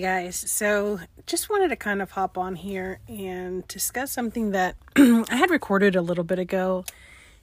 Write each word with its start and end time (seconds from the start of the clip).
Guys, 0.00 0.36
so 0.36 1.00
just 1.26 1.50
wanted 1.50 1.68
to 1.68 1.76
kind 1.76 2.00
of 2.00 2.12
hop 2.12 2.38
on 2.38 2.54
here 2.54 3.00
and 3.08 3.66
discuss 3.66 4.12
something 4.12 4.52
that 4.52 4.76
I 4.96 5.24
had 5.34 5.50
recorded 5.50 5.96
a 5.96 6.02
little 6.02 6.22
bit 6.22 6.38
ago, 6.38 6.84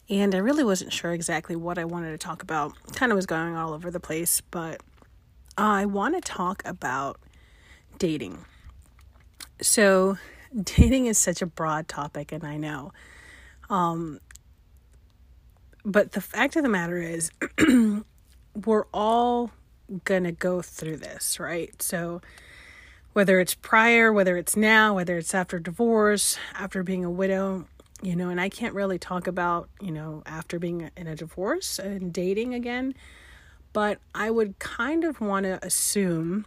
and 0.09 0.33
I 0.33 0.37
really 0.37 0.63
wasn't 0.63 0.93
sure 0.93 1.11
exactly 1.11 1.57
what 1.57 1.77
I 1.77 1.83
wanted 1.83 2.11
to 2.11 2.17
talk 2.17 2.41
about. 2.41 2.73
Kind 2.93 3.11
of 3.11 3.17
was 3.17 3.25
going 3.25 3.55
all 3.55 3.73
over 3.73 3.91
the 3.91 3.99
place, 3.99 4.39
but 4.39 4.81
I 5.57 5.85
want 5.85 6.15
to 6.15 6.21
talk 6.21 6.61
about 6.63 7.19
dating. 7.97 8.45
So, 9.61 10.17
dating 10.63 11.07
is 11.07 11.17
such 11.17 11.41
a 11.41 11.45
broad 11.45 11.89
topic, 11.89 12.31
and 12.31 12.45
I 12.45 12.55
know. 12.55 12.93
Um, 13.69 14.21
but 15.83 16.13
the 16.13 16.21
fact 16.21 16.55
of 16.55 16.63
the 16.63 16.69
matter 16.69 17.01
is, 17.01 17.31
we're 18.65 18.85
all 18.93 19.51
gonna 20.05 20.31
go 20.31 20.61
through 20.61 20.97
this, 20.97 21.37
right? 21.37 21.81
So, 21.81 22.21
whether 23.15 23.39
it's 23.39 23.55
prior, 23.55 24.11
whether 24.11 24.35
it's 24.35 24.57
now, 24.57 24.93
whether 24.95 25.17
it's 25.17 25.33
after 25.33 25.57
divorce, 25.57 26.37
after 26.53 26.83
being 26.83 27.05
a 27.05 27.09
widow, 27.09 27.63
you 28.01 28.13
know, 28.13 28.27
and 28.27 28.41
I 28.41 28.49
can't 28.49 28.73
really 28.73 28.99
talk 28.99 29.25
about, 29.25 29.69
you 29.79 29.91
know, 29.91 30.21
after 30.25 30.59
being 30.59 30.91
in 30.97 31.07
a 31.07 31.15
divorce 31.15 31.79
and 31.79 32.11
dating 32.11 32.53
again, 32.53 32.93
but 33.71 33.99
I 34.13 34.31
would 34.31 34.59
kind 34.59 35.05
of 35.05 35.21
want 35.21 35.45
to 35.45 35.65
assume, 35.65 36.45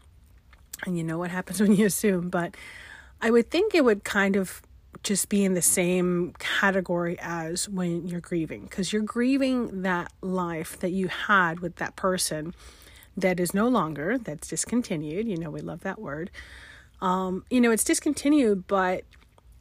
and 0.84 0.98
you 0.98 1.04
know 1.04 1.16
what 1.16 1.30
happens 1.30 1.58
when 1.62 1.74
you 1.74 1.86
assume, 1.86 2.28
but 2.28 2.54
I 3.22 3.30
would 3.30 3.50
think 3.50 3.74
it 3.74 3.82
would 3.82 4.04
kind 4.04 4.36
of 4.36 4.60
just 5.02 5.30
be 5.30 5.46
in 5.46 5.54
the 5.54 5.62
same 5.62 6.34
category 6.38 7.16
as 7.22 7.66
when 7.66 8.06
you're 8.06 8.20
grieving 8.20 8.64
because 8.64 8.92
you're 8.92 9.00
grieving 9.00 9.84
that 9.84 10.12
life 10.20 10.78
that 10.80 10.90
you 10.90 11.08
had 11.08 11.60
with 11.60 11.76
that 11.76 11.96
person 11.96 12.52
that 13.20 13.40
is 13.40 13.54
no 13.54 13.68
longer 13.68 14.18
that's 14.18 14.48
discontinued. 14.48 15.28
You 15.28 15.36
know 15.36 15.50
we 15.50 15.60
love 15.60 15.80
that 15.80 16.00
word. 16.00 16.30
Um, 17.00 17.44
you 17.50 17.60
know 17.60 17.70
it's 17.70 17.84
discontinued 17.84 18.66
but 18.66 19.04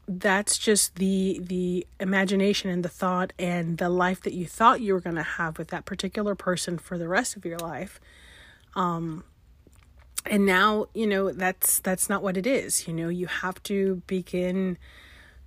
that's 0.07 0.57
just 0.57 0.95
the 0.95 1.39
the 1.43 1.85
imagination 1.99 2.69
and 2.69 2.83
the 2.83 2.89
thought 2.89 3.33
and 3.37 3.77
the 3.77 3.89
life 3.89 4.21
that 4.21 4.33
you 4.33 4.45
thought 4.45 4.79
you 4.79 4.93
were 4.93 5.01
going 5.01 5.17
to 5.17 5.23
have 5.23 5.57
with 5.57 5.67
that 5.67 5.85
particular 5.85 6.33
person 6.33 6.77
for 6.77 6.97
the 6.97 7.07
rest 7.07 7.35
of 7.35 7.45
your 7.45 7.57
life. 7.57 7.99
Um 8.75 9.23
and 10.25 10.45
now 10.45 10.87
you 10.93 11.07
know 11.07 11.31
that's 11.31 11.79
that's 11.79 12.09
not 12.09 12.23
what 12.23 12.37
it 12.37 12.47
is. 12.47 12.87
You 12.87 12.93
know 12.93 13.09
you 13.09 13.27
have 13.27 13.61
to 13.63 14.01
begin 14.07 14.77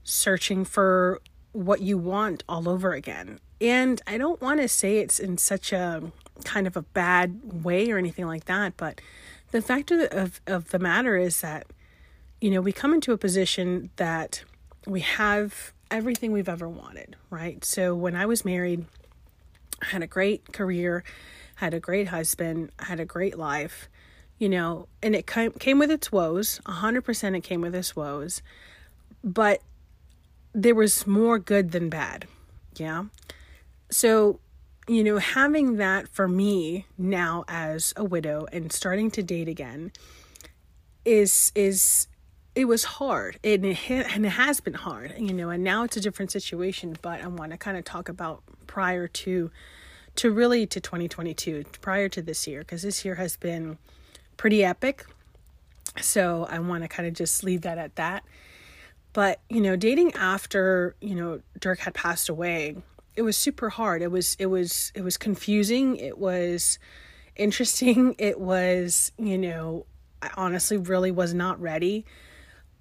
searching 0.05 0.65
for 0.65 1.21
what 1.53 1.81
you 1.81 1.97
want 1.97 2.45
all 2.49 2.69
over 2.69 2.93
again. 2.93 3.41
And 3.63 4.01
i 4.07 4.19
don't 4.19 4.41
want 4.41 4.61
to 4.61 4.69
say 4.69 4.99
it's 4.99 5.19
in 5.19 5.39
such 5.39 5.73
a 5.73 6.13
kind 6.45 6.67
of 6.67 6.77
a 6.77 6.83
bad 6.83 7.41
way 7.65 7.91
or 7.91 7.99
anything 7.99 8.27
like 8.27 8.47
that. 8.47 8.77
But 8.77 9.01
the 9.51 9.63
fact 9.63 9.91
of 9.91 10.41
of 10.47 10.71
the 10.71 10.79
matter 10.79 11.17
is 11.17 11.41
that, 11.41 11.67
you 12.41 12.51
know, 12.51 12.61
we 12.61 12.73
come 12.73 12.95
into 12.95 13.13
a 13.13 13.19
position 13.19 13.91
that 13.97 14.45
we 14.87 15.01
have 15.01 15.73
everything 15.91 16.33
we've 16.33 16.49
ever 16.49 16.69
wanted, 16.69 17.17
right? 17.31 17.65
So 17.65 17.95
when 17.95 18.15
I 18.15 18.27
was 18.27 18.45
married, 18.45 18.85
I 19.83 19.87
had 19.87 20.03
a 20.03 20.07
great 20.07 20.53
career, 20.53 21.03
had 21.57 21.75
a 21.75 21.81
great 21.81 22.09
husband, 22.09 22.71
had 22.79 23.01
a 23.01 23.05
great 23.05 23.37
life, 23.37 23.89
you 24.39 24.49
know, 24.49 24.89
and 25.03 25.15
it 25.15 25.27
came, 25.27 25.53
came 25.53 25.79
with 25.79 25.91
its 25.91 26.13
woes. 26.13 26.61
100% 26.65 27.37
it 27.37 27.43
came 27.43 27.61
with 27.61 27.75
its 27.75 27.97
woes. 27.97 28.43
But 29.23 29.61
there 30.53 30.75
was 30.75 31.07
more 31.07 31.39
good 31.39 31.73
than 31.73 31.89
bad. 31.89 32.27
Yeah. 32.77 33.05
So 33.91 34.41
you 34.91 35.05
know, 35.05 35.19
having 35.19 35.77
that 35.77 36.09
for 36.09 36.27
me 36.27 36.87
now 36.99 37.45
as 37.47 37.95
a 37.97 38.05
widow 38.05 38.47
and 38.53 38.73
starting 38.73 39.09
to 39.13 39.23
date 39.23 39.47
again 39.47 39.93
is 41.05 41.53
is 41.55 42.09
it 42.57 42.65
was 42.65 42.83
hard. 42.85 43.39
And 43.45 43.65
it, 43.65 43.79
and 43.89 44.27
it 44.27 44.31
has 44.31 44.61
been 44.61 44.75
hard 44.75 45.15
you 45.17 45.33
know 45.33 45.51
and 45.51 45.63
now 45.63 45.85
it's 45.85 45.97
a 45.97 46.01
different 46.01 46.33
situation 46.33 46.97
but 47.01 47.23
i 47.23 47.27
want 47.29 47.53
to 47.53 47.57
kind 47.57 47.77
of 47.77 47.85
talk 47.85 48.09
about 48.09 48.43
prior 48.67 49.07
to 49.07 49.51
to 50.17 50.31
really 50.31 50.67
to 50.67 50.81
2022 50.81 51.65
prior 51.81 52.09
to 52.09 52.21
this 52.21 52.47
year 52.47 52.61
because 52.61 52.83
this 52.83 53.05
year 53.05 53.15
has 53.15 53.37
been 53.37 53.79
pretty 54.37 54.65
epic. 54.65 55.07
So 56.01 56.47
i 56.51 56.59
want 56.59 56.83
to 56.83 56.89
kind 56.89 57.09
of 57.09 57.15
just 57.15 57.45
leave 57.45 57.63
that 57.63 57.79
at 57.79 57.95
that. 57.97 58.25
But 59.13 59.41
you 59.49 59.61
know 59.61 59.77
dating 59.77 60.15
after 60.15 60.97
you 61.01 61.15
know 61.15 61.41
dirk 61.61 61.79
had 61.79 61.95
passed 61.95 62.29
away 62.29 62.77
it 63.17 63.23
was 63.23 63.37
super 63.37 63.69
hard. 63.71 64.03
It 64.03 64.11
was 64.11 64.37
it 64.39 64.47
was 64.47 64.93
it 64.95 65.03
was 65.03 65.17
confusing. 65.17 65.97
It 65.97 66.19
was 66.19 66.79
interesting. 67.37 68.15
It 68.19 68.39
was, 68.39 69.13
you 69.19 69.39
know, 69.39 69.87
I 70.23 70.31
honestly 70.37 70.77
really 70.77 71.11
was 71.11 71.35
not 71.35 71.61
ready. 71.61 72.05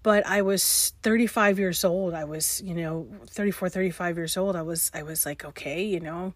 But 0.01 0.25
I 0.25 0.43
was 0.43 0.93
35 1.03 1.59
years 1.59 1.83
old. 1.83 2.13
I 2.13 2.23
was, 2.23 2.61
you 2.61 2.73
know, 2.73 3.07
34, 3.27 3.67
35 3.67 4.17
years 4.17 4.37
old. 4.37 4.55
I 4.55 4.61
was 4.61 4.91
I 4.93 5.03
was 5.03 5.25
like, 5.25 5.43
okay, 5.43 5.83
you 5.83 5.99
know, 5.99 6.33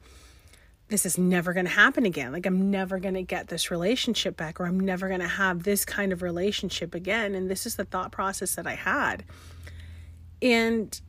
this 0.89 1.05
is 1.05 1.17
never 1.17 1.53
going 1.53 1.65
to 1.65 1.71
happen 1.71 2.05
again. 2.05 2.31
Like 2.31 2.45
I'm 2.45 2.69
never 2.69 2.99
going 2.99 3.13
to 3.13 3.23
get 3.23 3.47
this 3.47 3.71
relationship 3.71 4.35
back 4.35 4.59
or 4.59 4.65
I'm 4.65 4.79
never 4.79 5.07
going 5.07 5.21
to 5.21 5.27
have 5.27 5.63
this 5.63 5.85
kind 5.85 6.11
of 6.11 6.21
relationship 6.21 6.93
again. 6.93 7.35
And 7.35 7.49
this 7.49 7.65
is 7.65 7.77
the 7.77 7.85
thought 7.85 8.11
process 8.11 8.55
that 8.55 8.67
I 8.67 8.75
had. 8.75 9.23
And 10.41 10.99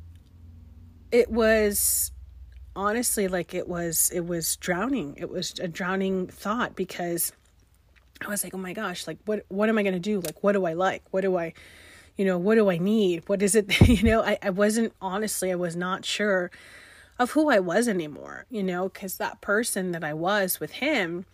it 1.10 1.30
was 1.30 2.12
honestly 2.76 3.28
like 3.28 3.54
it 3.54 3.68
was 3.68 4.10
it 4.14 4.26
was 4.26 4.56
drowning. 4.56 5.14
It 5.16 5.30
was 5.30 5.54
a 5.60 5.68
drowning 5.68 6.26
thought 6.26 6.74
because 6.76 7.32
i 8.24 8.28
was 8.28 8.44
like 8.44 8.54
oh 8.54 8.58
my 8.58 8.72
gosh 8.72 9.08
like 9.08 9.18
what 9.24 9.44
what 9.48 9.68
am 9.68 9.78
i 9.78 9.82
going 9.82 9.94
to 9.94 10.00
do? 10.00 10.20
Like 10.20 10.42
what 10.42 10.52
do 10.52 10.64
i 10.66 10.72
like? 10.72 11.02
What 11.10 11.22
do 11.22 11.36
i 11.36 11.52
you 12.16 12.24
know 12.24 12.38
what 12.38 12.54
do 12.56 12.70
i 12.70 12.78
need? 12.78 13.28
What 13.28 13.42
is 13.42 13.54
it? 13.54 13.80
You 13.88 14.02
know 14.02 14.22
i, 14.22 14.38
I 14.42 14.50
wasn't 14.50 14.92
honestly 15.00 15.50
i 15.52 15.56
was 15.56 15.76
not 15.76 16.04
sure 16.04 16.50
of 17.18 17.32
who 17.32 17.48
i 17.48 17.58
was 17.58 17.88
anymore 17.88 18.46
you 18.50 18.62
know 18.62 18.88
because 18.88 19.16
that 19.16 19.40
person 19.40 19.92
that 19.92 20.04
i 20.04 20.12
was 20.12 20.60
with 20.60 20.72
him 20.72 21.24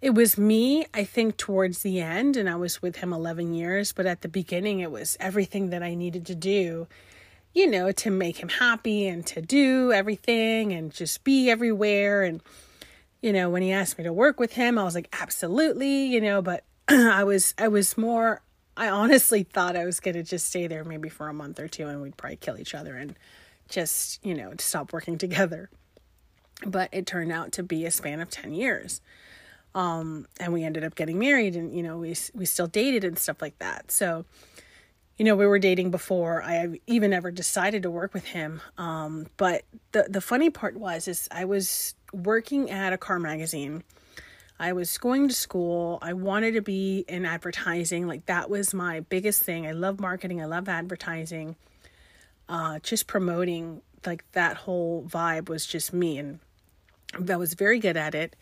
it 0.00 0.10
was 0.10 0.38
me 0.38 0.86
i 0.94 1.04
think 1.04 1.36
towards 1.36 1.82
the 1.82 2.00
end 2.00 2.36
and 2.36 2.48
i 2.48 2.56
was 2.56 2.80
with 2.82 2.96
him 2.96 3.12
11 3.12 3.54
years 3.54 3.92
but 3.92 4.06
at 4.06 4.22
the 4.22 4.28
beginning 4.28 4.80
it 4.80 4.90
was 4.90 5.16
everything 5.20 5.70
that 5.70 5.82
i 5.82 5.94
needed 5.94 6.24
to 6.26 6.34
do 6.34 6.86
you 7.56 7.66
know, 7.66 7.90
to 7.90 8.10
make 8.10 8.36
him 8.36 8.50
happy 8.50 9.08
and 9.08 9.24
to 9.24 9.40
do 9.40 9.90
everything 9.90 10.74
and 10.74 10.92
just 10.92 11.24
be 11.24 11.48
everywhere. 11.48 12.22
And, 12.22 12.42
you 13.22 13.32
know, 13.32 13.48
when 13.48 13.62
he 13.62 13.72
asked 13.72 13.96
me 13.96 14.04
to 14.04 14.12
work 14.12 14.38
with 14.38 14.52
him, 14.52 14.78
I 14.78 14.84
was 14.84 14.94
like, 14.94 15.08
absolutely, 15.18 16.04
you 16.04 16.20
know, 16.20 16.42
but 16.42 16.64
I 16.88 17.24
was, 17.24 17.54
I 17.56 17.68
was 17.68 17.96
more, 17.96 18.42
I 18.76 18.90
honestly 18.90 19.42
thought 19.54 19.74
I 19.74 19.86
was 19.86 20.00
going 20.00 20.16
to 20.16 20.22
just 20.22 20.48
stay 20.48 20.66
there 20.66 20.84
maybe 20.84 21.08
for 21.08 21.28
a 21.28 21.32
month 21.32 21.58
or 21.58 21.66
two 21.66 21.86
and 21.86 22.02
we'd 22.02 22.18
probably 22.18 22.36
kill 22.36 22.60
each 22.60 22.74
other 22.74 22.94
and 22.94 23.16
just, 23.70 24.22
you 24.22 24.34
know, 24.34 24.52
stop 24.58 24.92
working 24.92 25.16
together. 25.18 25.70
But 26.66 26.90
it 26.92 27.06
turned 27.06 27.32
out 27.32 27.52
to 27.52 27.62
be 27.62 27.86
a 27.86 27.90
span 27.90 28.20
of 28.20 28.28
10 28.28 28.52
years. 28.52 29.00
Um, 29.74 30.26
and 30.38 30.52
we 30.52 30.62
ended 30.62 30.84
up 30.84 30.94
getting 30.94 31.18
married 31.18 31.56
and, 31.56 31.74
you 31.74 31.82
know, 31.82 31.96
we, 31.96 32.14
we 32.34 32.44
still 32.44 32.66
dated 32.66 33.02
and 33.02 33.18
stuff 33.18 33.40
like 33.40 33.58
that. 33.60 33.90
So, 33.90 34.26
you 35.16 35.24
know, 35.24 35.34
we 35.34 35.46
were 35.46 35.58
dating 35.58 35.90
before 35.90 36.42
I 36.42 36.80
even 36.86 37.12
ever 37.12 37.30
decided 37.30 37.82
to 37.84 37.90
work 37.90 38.12
with 38.12 38.24
him. 38.24 38.60
Um, 38.76 39.26
but 39.36 39.62
the 39.92 40.06
the 40.08 40.20
funny 40.20 40.50
part 40.50 40.76
was 40.76 41.08
is 41.08 41.28
I 41.30 41.44
was 41.46 41.94
working 42.12 42.70
at 42.70 42.92
a 42.92 42.98
car 42.98 43.18
magazine. 43.18 43.82
I 44.58 44.72
was 44.72 44.96
going 44.98 45.28
to 45.28 45.34
school. 45.34 45.98
I 46.00 46.14
wanted 46.14 46.52
to 46.54 46.62
be 46.62 47.04
in 47.08 47.26
advertising. 47.26 48.06
Like 48.06 48.26
that 48.26 48.48
was 48.48 48.72
my 48.72 49.00
biggest 49.00 49.42
thing. 49.42 49.66
I 49.66 49.72
love 49.72 50.00
marketing. 50.00 50.40
I 50.40 50.46
love 50.46 50.68
advertising. 50.68 51.56
Uh, 52.48 52.78
just 52.80 53.06
promoting 53.06 53.82
like 54.04 54.24
that 54.32 54.56
whole 54.56 55.04
vibe 55.04 55.48
was 55.48 55.66
just 55.66 55.92
me, 55.92 56.18
and 56.18 56.40
I 57.28 57.36
was 57.36 57.54
very 57.54 57.78
good 57.78 57.96
at 57.96 58.14
it. 58.14 58.36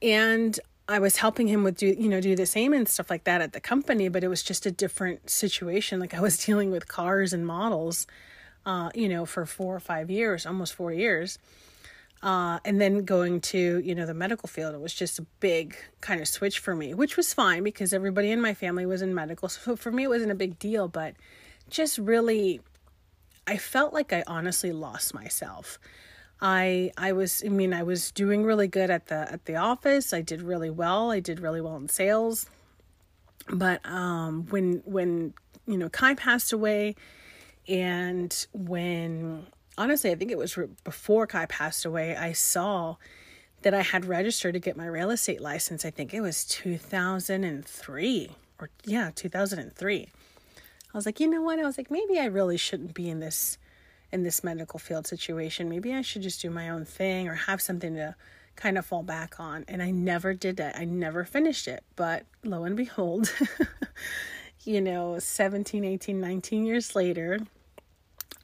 And 0.00 0.58
I 0.88 0.98
was 1.00 1.18
helping 1.18 1.48
him 1.48 1.64
with 1.64 1.76
do 1.76 1.86
you 1.86 2.08
know 2.08 2.20
do 2.20 2.34
the 2.34 2.46
same 2.46 2.72
and 2.72 2.88
stuff 2.88 3.10
like 3.10 3.24
that 3.24 3.42
at 3.42 3.52
the 3.52 3.60
company, 3.60 4.08
but 4.08 4.24
it 4.24 4.28
was 4.28 4.42
just 4.42 4.64
a 4.64 4.70
different 4.70 5.28
situation. 5.28 6.00
Like 6.00 6.14
I 6.14 6.20
was 6.20 6.38
dealing 6.46 6.70
with 6.70 6.88
cars 6.88 7.32
and 7.34 7.46
models, 7.46 8.06
uh, 8.64 8.90
you 8.94 9.08
know, 9.08 9.26
for 9.26 9.44
four 9.44 9.76
or 9.76 9.80
five 9.80 10.10
years, 10.10 10.46
almost 10.46 10.74
four 10.74 10.90
years, 10.90 11.38
uh, 12.22 12.58
and 12.64 12.80
then 12.80 13.04
going 13.04 13.42
to 13.42 13.82
you 13.84 13.94
know 13.94 14.06
the 14.06 14.14
medical 14.14 14.48
field. 14.48 14.74
It 14.74 14.80
was 14.80 14.94
just 14.94 15.18
a 15.18 15.26
big 15.40 15.76
kind 16.00 16.22
of 16.22 16.28
switch 16.28 16.58
for 16.58 16.74
me, 16.74 16.94
which 16.94 17.18
was 17.18 17.34
fine 17.34 17.62
because 17.64 17.92
everybody 17.92 18.30
in 18.30 18.40
my 18.40 18.54
family 18.54 18.86
was 18.86 19.02
in 19.02 19.14
medical, 19.14 19.50
so 19.50 19.76
for 19.76 19.92
me 19.92 20.04
it 20.04 20.08
wasn't 20.08 20.32
a 20.32 20.36
big 20.36 20.58
deal. 20.58 20.88
But 20.88 21.14
just 21.68 21.98
really, 21.98 22.62
I 23.46 23.58
felt 23.58 23.92
like 23.92 24.14
I 24.14 24.24
honestly 24.26 24.72
lost 24.72 25.12
myself. 25.12 25.78
I 26.40 26.92
I 26.96 27.12
was 27.12 27.42
I 27.44 27.48
mean 27.48 27.72
I 27.72 27.82
was 27.82 28.10
doing 28.12 28.44
really 28.44 28.68
good 28.68 28.90
at 28.90 29.06
the 29.08 29.30
at 29.32 29.46
the 29.46 29.56
office. 29.56 30.12
I 30.12 30.20
did 30.20 30.42
really 30.42 30.70
well. 30.70 31.10
I 31.10 31.20
did 31.20 31.40
really 31.40 31.60
well 31.60 31.76
in 31.76 31.88
sales. 31.88 32.46
But 33.50 33.84
um 33.84 34.46
when 34.50 34.82
when 34.84 35.34
you 35.66 35.76
know 35.76 35.88
Kai 35.88 36.14
passed 36.14 36.52
away 36.52 36.94
and 37.66 38.46
when 38.52 39.46
honestly 39.76 40.10
I 40.10 40.14
think 40.14 40.30
it 40.30 40.38
was 40.38 40.56
before 40.84 41.26
Kai 41.26 41.46
passed 41.46 41.84
away, 41.84 42.16
I 42.16 42.32
saw 42.32 42.96
that 43.62 43.74
I 43.74 43.82
had 43.82 44.04
registered 44.04 44.54
to 44.54 44.60
get 44.60 44.76
my 44.76 44.86
real 44.86 45.10
estate 45.10 45.40
license. 45.40 45.84
I 45.84 45.90
think 45.90 46.14
it 46.14 46.20
was 46.20 46.44
2003. 46.44 48.30
or 48.60 48.70
yeah, 48.84 49.10
2003. 49.14 50.08
I 50.94 50.96
was 50.96 51.04
like, 51.06 51.20
you 51.20 51.28
know 51.28 51.42
what? 51.42 51.58
I 51.58 51.64
was 51.64 51.76
like, 51.76 51.90
maybe 51.90 52.18
I 52.18 52.26
really 52.26 52.56
shouldn't 52.56 52.94
be 52.94 53.10
in 53.10 53.18
this 53.20 53.58
in 54.12 54.22
this 54.22 54.42
medical 54.42 54.78
field 54.78 55.06
situation. 55.06 55.68
Maybe 55.68 55.92
I 55.92 56.02
should 56.02 56.22
just 56.22 56.40
do 56.40 56.50
my 56.50 56.68
own 56.70 56.84
thing 56.84 57.28
or 57.28 57.34
have 57.34 57.60
something 57.60 57.94
to 57.94 58.14
kind 58.56 58.76
of 58.78 58.86
fall 58.86 59.02
back 59.02 59.38
on. 59.38 59.64
And 59.68 59.82
I 59.82 59.90
never 59.90 60.34
did 60.34 60.56
that. 60.56 60.76
I 60.76 60.84
never 60.84 61.24
finished 61.24 61.68
it. 61.68 61.84
But 61.96 62.24
lo 62.42 62.64
and 62.64 62.76
behold, 62.76 63.32
you 64.64 64.80
know, 64.80 65.18
17, 65.18 65.84
18, 65.84 66.20
19 66.20 66.66
years 66.66 66.96
later, 66.96 67.38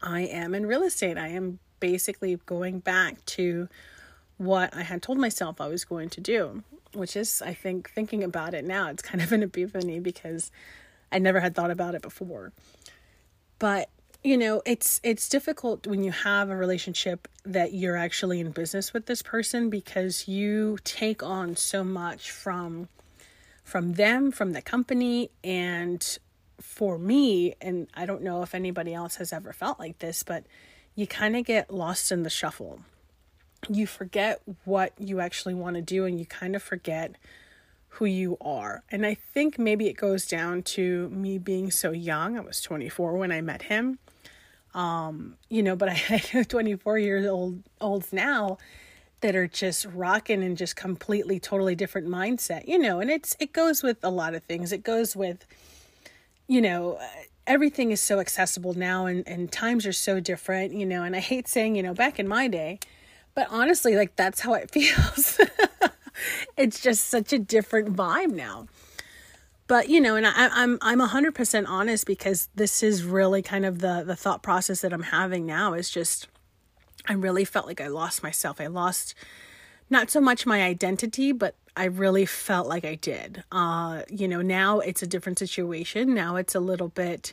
I 0.02 0.22
am 0.22 0.54
in 0.54 0.66
real 0.66 0.82
estate. 0.82 1.18
I 1.18 1.28
am 1.28 1.58
basically 1.80 2.38
going 2.46 2.78
back 2.80 3.24
to 3.26 3.68
what 4.36 4.74
I 4.74 4.82
had 4.82 5.02
told 5.02 5.18
myself 5.18 5.60
I 5.60 5.68
was 5.68 5.84
going 5.84 6.10
to 6.10 6.20
do, 6.20 6.62
which 6.92 7.16
is, 7.16 7.42
I 7.42 7.54
think, 7.54 7.90
thinking 7.90 8.22
about 8.22 8.54
it 8.54 8.64
now, 8.64 8.88
it's 8.88 9.02
kind 9.02 9.22
of 9.22 9.32
an 9.32 9.42
epiphany 9.42 10.00
because 10.00 10.50
I 11.10 11.18
never 11.18 11.40
had 11.40 11.54
thought 11.54 11.70
about 11.70 11.94
it 11.94 12.02
before. 12.02 12.52
But 13.58 13.88
you 14.24 14.38
know, 14.38 14.62
it's 14.64 15.00
it's 15.04 15.28
difficult 15.28 15.86
when 15.86 16.02
you 16.02 16.10
have 16.10 16.48
a 16.48 16.56
relationship 16.56 17.28
that 17.44 17.74
you're 17.74 17.96
actually 17.96 18.40
in 18.40 18.50
business 18.52 18.94
with 18.94 19.04
this 19.04 19.20
person 19.20 19.68
because 19.68 20.26
you 20.26 20.78
take 20.82 21.22
on 21.22 21.56
so 21.56 21.84
much 21.84 22.30
from 22.30 22.88
from 23.62 23.92
them, 23.92 24.32
from 24.32 24.52
the 24.52 24.62
company, 24.62 25.30
and 25.44 26.18
for 26.58 26.98
me, 26.98 27.54
and 27.60 27.86
I 27.94 28.06
don't 28.06 28.22
know 28.22 28.42
if 28.42 28.54
anybody 28.54 28.94
else 28.94 29.16
has 29.16 29.32
ever 29.32 29.52
felt 29.52 29.78
like 29.78 29.98
this, 29.98 30.22
but 30.22 30.44
you 30.94 31.06
kind 31.06 31.36
of 31.36 31.44
get 31.44 31.72
lost 31.72 32.10
in 32.10 32.22
the 32.22 32.30
shuffle. 32.30 32.80
You 33.68 33.86
forget 33.86 34.40
what 34.64 34.92
you 34.98 35.20
actually 35.20 35.54
want 35.54 35.76
to 35.76 35.82
do 35.82 36.04
and 36.04 36.18
you 36.18 36.26
kind 36.26 36.56
of 36.56 36.62
forget 36.62 37.16
who 37.94 38.06
you 38.06 38.36
are. 38.40 38.82
And 38.90 39.06
I 39.06 39.14
think 39.14 39.56
maybe 39.56 39.86
it 39.86 39.96
goes 39.96 40.26
down 40.26 40.62
to 40.62 41.08
me 41.10 41.38
being 41.38 41.70
so 41.70 41.92
young. 41.92 42.36
I 42.36 42.40
was 42.40 42.60
24 42.60 43.16
when 43.16 43.30
I 43.30 43.40
met 43.40 43.62
him. 43.62 43.98
Um, 44.74 45.36
you 45.48 45.62
know, 45.62 45.76
but 45.76 45.88
I 45.88 45.92
have 46.32 46.48
24 46.48 46.98
years 46.98 47.26
old 47.26 47.62
olds 47.80 48.12
now 48.12 48.58
that 49.20 49.36
are 49.36 49.46
just 49.46 49.86
rocking 49.86 50.42
and 50.42 50.56
just 50.56 50.74
completely 50.74 51.38
totally 51.38 51.76
different 51.76 52.08
mindset, 52.08 52.66
you 52.66 52.78
know, 52.78 52.98
and 52.98 53.10
it's 53.10 53.36
it 53.38 53.52
goes 53.52 53.82
with 53.82 54.02
a 54.02 54.10
lot 54.10 54.34
of 54.34 54.42
things. 54.42 54.72
It 54.72 54.82
goes 54.82 55.14
with 55.14 55.46
you 56.46 56.60
know, 56.60 56.98
everything 57.46 57.90
is 57.90 58.00
so 58.00 58.18
accessible 58.18 58.74
now 58.74 59.06
and 59.06 59.26
and 59.28 59.52
times 59.52 59.86
are 59.86 59.92
so 59.92 60.18
different, 60.18 60.74
you 60.74 60.84
know, 60.84 61.04
and 61.04 61.14
I 61.14 61.20
hate 61.20 61.46
saying, 61.46 61.76
you 61.76 61.82
know, 61.82 61.94
back 61.94 62.18
in 62.18 62.26
my 62.26 62.48
day, 62.48 62.80
but 63.36 63.46
honestly, 63.50 63.94
like 63.94 64.16
that's 64.16 64.40
how 64.40 64.54
it 64.54 64.70
feels 64.72 65.38
it's 66.56 66.80
just 66.80 67.04
such 67.06 67.32
a 67.32 67.38
different 67.38 67.94
vibe 67.96 68.32
now. 68.32 68.66
But 69.66 69.88
you 69.88 70.00
know, 70.00 70.16
and 70.16 70.26
I, 70.26 70.32
I'm 70.36 70.78
I'm 70.82 71.00
hundred 71.00 71.34
percent 71.34 71.66
honest 71.68 72.06
because 72.06 72.48
this 72.54 72.82
is 72.82 73.04
really 73.04 73.42
kind 73.42 73.64
of 73.64 73.78
the 73.78 74.04
the 74.04 74.16
thought 74.16 74.42
process 74.42 74.82
that 74.82 74.92
I'm 74.92 75.04
having 75.04 75.46
now 75.46 75.72
is 75.72 75.90
just 75.90 76.28
I 77.08 77.14
really 77.14 77.44
felt 77.44 77.66
like 77.66 77.80
I 77.80 77.88
lost 77.88 78.22
myself. 78.22 78.60
I 78.60 78.66
lost 78.66 79.14
not 79.90 80.10
so 80.10 80.20
much 80.20 80.46
my 80.46 80.62
identity, 80.62 81.32
but 81.32 81.54
I 81.76 81.84
really 81.86 82.26
felt 82.26 82.66
like 82.68 82.84
I 82.84 82.94
did. 82.94 83.42
Uh, 83.50 84.02
you 84.10 84.28
know, 84.28 84.42
now 84.42 84.80
it's 84.80 85.02
a 85.02 85.06
different 85.06 85.38
situation. 85.38 86.14
Now 86.14 86.36
it's 86.36 86.54
a 86.54 86.60
little 86.60 86.88
bit 86.88 87.32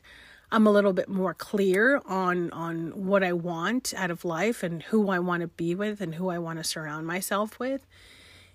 I'm 0.53 0.67
a 0.67 0.71
little 0.71 0.91
bit 0.91 1.07
more 1.07 1.33
clear 1.33 2.01
on 2.05 2.51
on 2.51 3.05
what 3.05 3.23
I 3.23 3.33
want 3.33 3.93
out 3.95 4.11
of 4.11 4.25
life 4.25 4.63
and 4.63 4.83
who 4.83 5.09
I 5.09 5.19
want 5.19 5.41
to 5.41 5.47
be 5.47 5.75
with 5.75 6.01
and 6.01 6.15
who 6.15 6.29
I 6.29 6.39
want 6.39 6.59
to 6.59 6.63
surround 6.63 7.07
myself 7.07 7.57
with. 7.57 7.85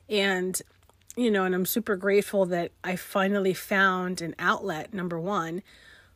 And, 0.08 0.60
you 1.16 1.30
know, 1.30 1.44
and 1.44 1.54
I'm 1.54 1.66
super 1.66 1.96
grateful 1.96 2.46
that 2.46 2.72
I 2.84 2.96
finally 2.96 3.54
found 3.54 4.20
an 4.22 4.34
outlet, 4.38 4.94
number 4.94 5.18
one, 5.18 5.62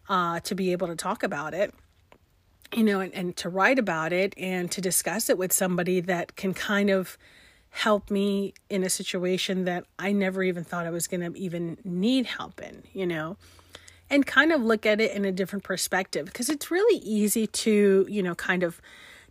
uh, 0.09 0.41
to 0.41 0.55
be 0.55 0.73
able 0.73 0.89
to 0.89 0.97
talk 0.97 1.23
about 1.23 1.55
it, 1.55 1.73
you 2.75 2.85
know, 2.85 3.01
and, 3.01 3.15
and 3.15 3.37
to 3.37 3.49
write 3.49 3.79
about 3.79 4.13
it 4.13 4.35
and 4.37 4.71
to 4.73 4.81
discuss 4.81 5.29
it 5.29 5.39
with 5.39 5.53
somebody 5.53 6.01
that 6.01 6.37
can 6.37 6.55
kind 6.55 6.91
of 6.91 7.17
help 7.71 8.11
me 8.11 8.53
in 8.69 8.83
a 8.83 8.91
situation 8.91 9.65
that 9.65 9.85
I 9.99 10.13
never 10.13 10.43
even 10.43 10.65
thought 10.65 10.87
I 10.87 10.91
was 10.91 11.07
going 11.07 11.33
to 11.33 11.39
even 11.39 11.79
need 11.85 12.27
help 12.27 12.61
in, 12.61 12.83
you 12.93 13.07
know, 13.07 13.37
and 14.11 14.27
kind 14.27 14.53
of 14.53 14.61
look 14.61 14.85
at 14.85 15.01
it 15.01 15.13
in 15.13 15.25
a 15.25 15.33
different 15.33 15.65
perspective 15.65 16.27
because 16.27 16.49
it's 16.49 16.71
really 16.71 17.01
easy 17.03 17.47
to, 17.47 18.07
you 18.09 18.23
know, 18.23 18.35
kind 18.35 18.65
of 18.65 18.81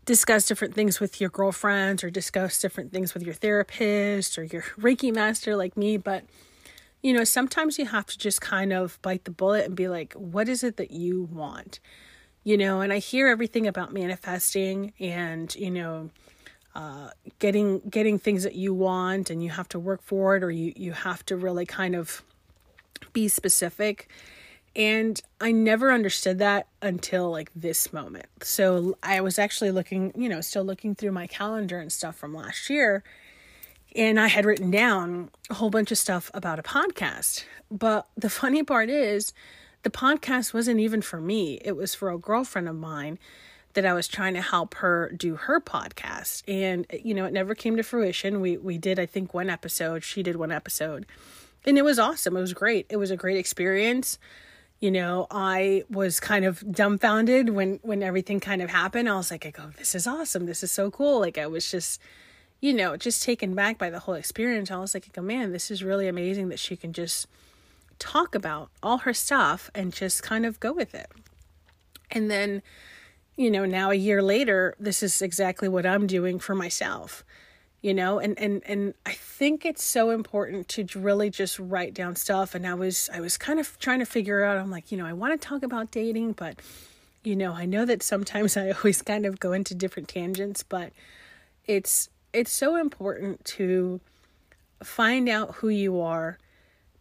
discuss 0.10 0.48
different 0.48 0.74
things 0.74 1.00
with 1.00 1.22
your 1.22 1.30
girlfriends 1.30 2.04
or 2.04 2.10
discuss 2.10 2.60
different 2.60 2.92
things 2.92 3.14
with 3.14 3.22
your 3.22 3.36
therapist 3.36 4.40
or 4.40 4.44
your 4.44 4.64
Reiki 4.80 5.14
master 5.14 5.56
like 5.56 5.78
me. 5.78 5.98
But, 5.98 6.24
you 7.04 7.14
know, 7.14 7.24
sometimes 7.24 7.78
you 7.78 7.86
have 7.86 8.08
to 8.08 8.18
just 8.18 8.42
kind 8.42 8.74
of 8.74 9.00
bite 9.04 9.26
the 9.26 9.32
bullet 9.32 9.68
and 9.68 9.76
be 9.76 9.88
like, 9.88 10.14
what 10.14 10.50
is 10.50 10.64
it 10.64 10.78
that 10.78 10.90
you 10.90 11.30
want? 11.32 11.80
You 12.44 12.58
know, 12.58 12.82
and 12.82 12.92
I 12.92 12.98
hear 12.98 13.28
everything 13.28 13.68
about 13.68 13.94
manifesting 13.94 14.94
and, 15.00 15.54
you 15.56 15.70
know, 15.70 16.10
uh, 16.74 17.12
getting 17.38 17.82
getting 17.82 18.18
things 18.18 18.42
that 18.42 18.56
you 18.56 18.74
want 18.74 19.30
and 19.30 19.44
you 19.44 19.52
have 19.52 19.70
to 19.70 19.80
work 19.80 20.02
for 20.02 20.36
it 20.36 20.44
or 20.44 20.50
you 20.50 20.74
you 20.76 20.92
have 20.92 21.24
to 21.26 21.36
really 21.36 21.68
kind 21.68 21.96
of 21.96 22.24
be 23.14 23.28
specific 23.28 24.10
and 24.76 25.20
I 25.42 25.52
never 25.52 25.92
understood 25.92 26.40
that 26.40 26.68
until 26.82 27.32
like 27.32 27.52
this 27.56 27.92
moment. 27.92 28.28
So 28.42 28.98
I 29.02 29.22
was 29.22 29.40
actually 29.40 29.72
looking, 29.72 30.14
you 30.16 30.30
know, 30.30 30.42
still 30.42 30.64
looking 30.64 30.96
through 30.96 31.12
my 31.12 31.28
calendar 31.28 31.80
and 31.80 31.92
stuff 31.92 32.16
from 32.16 32.34
last 32.34 32.70
year. 32.70 33.04
And 33.96 34.20
I 34.20 34.28
had 34.28 34.46
written 34.46 34.70
down 34.70 35.32
a 35.50 35.56
whole 35.56 35.72
bunch 35.72 35.92
of 35.92 35.98
stuff 35.98 36.30
about 36.34 36.60
a 36.60 36.64
podcast. 36.64 37.46
But 37.72 38.08
the 38.16 38.30
funny 38.30 38.64
part 38.64 38.90
is, 38.90 39.34
the 39.84 39.90
podcast 39.90 40.54
wasn't 40.54 40.80
even 40.80 41.02
for 41.02 41.20
me, 41.22 41.60
it 41.64 41.76
was 41.76 41.96
for 41.96 42.12
a 42.12 42.18
girlfriend 42.18 42.68
of 42.68 42.76
mine 42.76 43.18
that 43.74 43.86
I 43.86 43.94
was 43.94 44.08
trying 44.08 44.34
to 44.34 44.42
help 44.42 44.76
her 44.76 45.12
do 45.16 45.36
her 45.36 45.60
podcast. 45.62 46.44
And, 46.48 46.86
you 46.92 47.14
know, 47.14 47.26
it 47.26 47.34
never 47.34 47.56
came 47.56 47.78
to 47.78 47.84
fruition. 47.84 48.42
We, 48.42 48.58
we 48.58 48.78
did, 48.78 49.00
I 49.00 49.06
think, 49.06 49.34
one 49.34 49.50
episode. 49.50 50.04
She 50.04 50.22
did 50.22 50.36
one 50.36 50.52
episode. 50.52 51.06
And 51.66 51.78
it 51.78 51.84
was 51.84 51.98
awesome. 51.98 52.36
It 52.36 52.42
was 52.42 52.54
great. 52.54 52.88
It 52.90 52.98
was 52.98 53.12
a 53.12 53.18
great 53.18 53.38
experience 53.38 54.18
you 54.80 54.92
know 54.92 55.28
i 55.30 55.84
was 55.90 56.20
kind 56.20 56.46
of 56.46 56.64
dumbfounded 56.72 57.50
when 57.50 57.80
when 57.82 58.02
everything 58.04 58.40
kind 58.40 58.62
of 58.62 58.70
happened. 58.70 59.10
I 59.10 59.16
was 59.16 59.32
like 59.32 59.46
i 59.46 59.52
go 59.52 59.72
this 59.78 59.96
is 59.96 60.08
awesome. 60.08 60.46
This 60.46 60.64
is 60.64 60.72
so 60.72 60.90
cool. 60.92 61.20
Like 61.20 61.38
i 61.38 61.48
was 61.48 61.70
just 61.70 62.02
you 62.62 62.74
know 62.74 62.98
just 62.98 63.24
taken 63.24 63.56
back 63.56 63.78
by 63.78 63.90
the 63.90 64.00
whole 64.00 64.16
experience. 64.16 64.72
I 64.72 64.78
was 64.78 64.94
like 64.94 65.10
oh 65.18 65.22
man 65.22 65.52
this 65.52 65.70
is 65.72 65.84
really 65.84 66.08
amazing 66.08 66.50
that 66.50 66.60
she 66.60 66.76
can 66.76 66.94
just 66.94 67.28
talk 68.00 68.34
about 68.34 68.70
all 68.82 69.00
her 69.00 69.14
stuff 69.14 69.70
and 69.76 69.94
just 69.94 70.24
kind 70.24 70.46
of 70.46 70.60
go 70.60 70.72
with 70.72 70.96
it. 70.96 71.12
And 72.12 72.32
then 72.32 72.62
you 73.40 73.50
know 73.50 73.66
now 73.66 73.90
a 73.90 73.96
year 73.96 74.22
later 74.22 74.76
this 74.80 75.02
is 75.02 75.22
exactly 75.22 75.70
what 75.70 75.86
i'm 75.86 76.06
doing 76.06 76.40
for 76.40 76.54
myself 76.54 77.24
you 77.82 77.94
know 77.94 78.20
and 78.20 78.38
and 78.38 78.62
and 78.66 78.94
i 79.06 79.14
think 79.14 79.66
it's 79.66 79.84
so 79.84 80.10
important 80.10 80.68
to 80.68 80.86
really 80.96 81.30
just 81.30 81.58
write 81.60 81.94
down 81.94 82.16
stuff. 82.16 82.56
And 82.56 82.68
i 82.68 82.74
was 82.74 83.10
i 83.14 83.20
was 83.20 83.38
kind 83.38 83.60
of 83.60 83.78
trying 83.80 84.00
to 84.00 84.06
figure 84.06 84.44
out 84.44 84.58
i'm 84.58 84.72
like 84.72 84.92
you 84.92 84.98
know 84.98 85.06
i 85.06 85.14
want 85.14 85.40
to 85.40 85.48
talk 85.48 85.64
about 85.64 85.92
dating 85.92 86.34
but 86.34 86.60
you 87.24 87.36
know 87.36 87.54
i 87.54 87.66
know 87.66 87.86
that 87.86 88.04
sometimes 88.04 88.58
i 88.58 88.72
always 88.72 89.02
kind 89.02 89.26
of 89.26 89.40
go 89.40 89.54
into 89.54 89.74
different 89.74 90.10
tangents 90.10 90.64
but 90.64 90.92
it's 91.66 92.10
it's 92.34 92.52
so 92.52 92.76
important 92.76 93.44
to 93.44 94.00
find 94.84 95.28
out 95.28 95.56
who 95.56 95.70
you 95.70 96.00
are 96.00 96.38